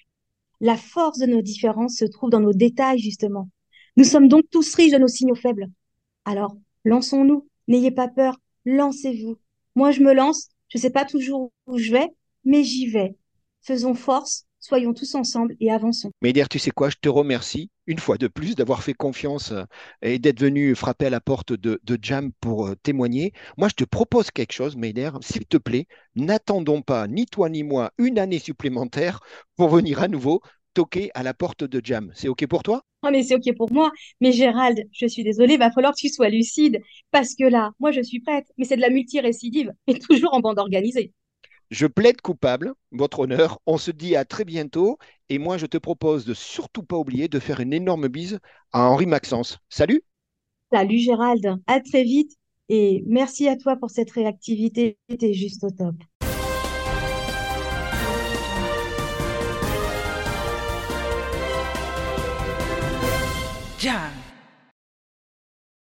La 0.61 0.77
force 0.77 1.19
de 1.19 1.25
nos 1.25 1.41
différences 1.41 1.97
se 1.97 2.05
trouve 2.05 2.29
dans 2.29 2.39
nos 2.39 2.53
détails, 2.53 2.99
justement. 2.99 3.49
Nous 3.97 4.05
sommes 4.05 4.29
donc 4.29 4.45
tous 4.49 4.73
riches 4.75 4.93
de 4.93 4.97
nos 4.97 5.07
signaux 5.07 5.35
faibles. 5.35 5.67
Alors, 6.23 6.55
lançons-nous, 6.85 7.47
n'ayez 7.67 7.91
pas 7.91 8.07
peur, 8.07 8.37
lancez-vous. 8.65 9.37
Moi, 9.75 9.91
je 9.91 10.01
me 10.01 10.13
lance, 10.13 10.49
je 10.69 10.77
ne 10.77 10.81
sais 10.81 10.89
pas 10.89 11.03
toujours 11.03 11.51
où 11.67 11.77
je 11.77 11.91
vais, 11.91 12.07
mais 12.45 12.63
j'y 12.63 12.87
vais. 12.87 13.17
Faisons 13.61 13.93
force, 13.93 14.45
soyons 14.69 14.93
tous 14.93 15.15
ensemble 15.15 15.55
et 15.59 15.71
avançons. 15.71 16.11
Méder, 16.21 16.45
tu 16.47 16.59
sais 16.59 16.69
quoi, 16.69 16.89
je 16.89 16.97
te 17.01 17.09
remercie 17.09 17.71
une 17.87 17.97
fois 17.97 18.17
de 18.17 18.27
plus 18.27 18.55
d'avoir 18.55 18.83
fait 18.83 18.93
confiance 18.93 19.51
euh, 19.51 19.63
et 20.03 20.19
d'être 20.19 20.39
venu 20.39 20.75
frapper 20.75 21.07
à 21.07 21.09
la 21.09 21.19
porte 21.19 21.53
de, 21.53 21.79
Jam 22.01 22.31
pour 22.39 22.67
euh, 22.67 22.75
témoigner. 22.83 23.33
Moi, 23.57 23.67
je 23.67 23.73
te 23.73 23.83
propose 23.83 24.29
quelque 24.29 24.53
chose, 24.53 24.75
Méder, 24.77 25.09
s'il 25.21 25.47
te 25.47 25.57
plaît, 25.57 25.87
n'attendons 26.15 26.83
pas, 26.83 27.07
ni 27.07 27.25
toi 27.25 27.49
ni 27.49 27.63
moi, 27.63 27.91
une 27.97 28.19
année 28.19 28.37
supplémentaire 28.37 29.21
pour 29.55 29.69
venir 29.69 30.03
à 30.03 30.07
nouveau 30.07 30.41
toquer 30.75 31.09
à 31.15 31.23
la 31.23 31.33
porte 31.33 31.63
de 31.63 31.81
Jam. 31.83 32.11
C'est 32.13 32.27
OK 32.27 32.45
pour 32.45 32.61
toi? 32.61 32.83
Oh, 33.01 33.09
mais 33.11 33.23
c'est 33.23 33.35
OK 33.35 33.55
pour 33.57 33.71
moi. 33.71 33.91
Mais 34.21 34.31
Gérald, 34.31 34.87
je 34.91 35.07
suis 35.07 35.23
désolée, 35.23 35.55
il 35.55 35.59
va 35.59 35.71
falloir 35.71 35.93
que 35.93 35.99
tu 35.99 36.09
sois 36.09 36.29
lucide. 36.29 36.79
Parce 37.11 37.33
que 37.33 37.45
là, 37.45 37.71
moi, 37.79 37.91
je 37.91 38.01
suis 38.01 38.19
prête. 38.19 38.45
Mais 38.57 38.65
c'est 38.65 38.75
de 38.75 38.81
la 38.81 38.89
multirécidive 38.91 39.73
et 39.87 39.97
toujours 39.97 40.33
en 40.33 40.41
bande 40.41 40.59
organisée. 40.59 41.13
Je 41.69 41.85
plaide 41.85 42.21
coupable, 42.21 42.73
votre 42.91 43.19
honneur. 43.19 43.59
On 43.65 43.77
se 43.77 43.91
dit 43.91 44.15
à 44.15 44.25
très 44.25 44.45
bientôt. 44.45 44.97
Et 45.29 45.37
moi, 45.37 45.57
je 45.57 45.67
te 45.67 45.77
propose 45.77 46.25
de 46.25 46.33
surtout 46.33 46.83
pas 46.83 46.97
oublier 46.97 47.27
de 47.27 47.39
faire 47.39 47.59
une 47.59 47.73
énorme 47.73 48.07
bise 48.07 48.39
à 48.71 48.89
Henri 48.89 49.05
Maxence. 49.05 49.59
Salut 49.69 50.03
Salut 50.71 50.99
Gérald, 50.99 51.59
à 51.67 51.79
très 51.79 52.03
vite. 52.03 52.31
Et 52.69 53.03
merci 53.07 53.47
à 53.47 53.55
toi 53.55 53.75
pour 53.75 53.89
cette 53.89 54.11
réactivité. 54.11 54.97
C'était 55.09 55.33
juste 55.33 55.63
au 55.63 55.69
top. 55.71 55.95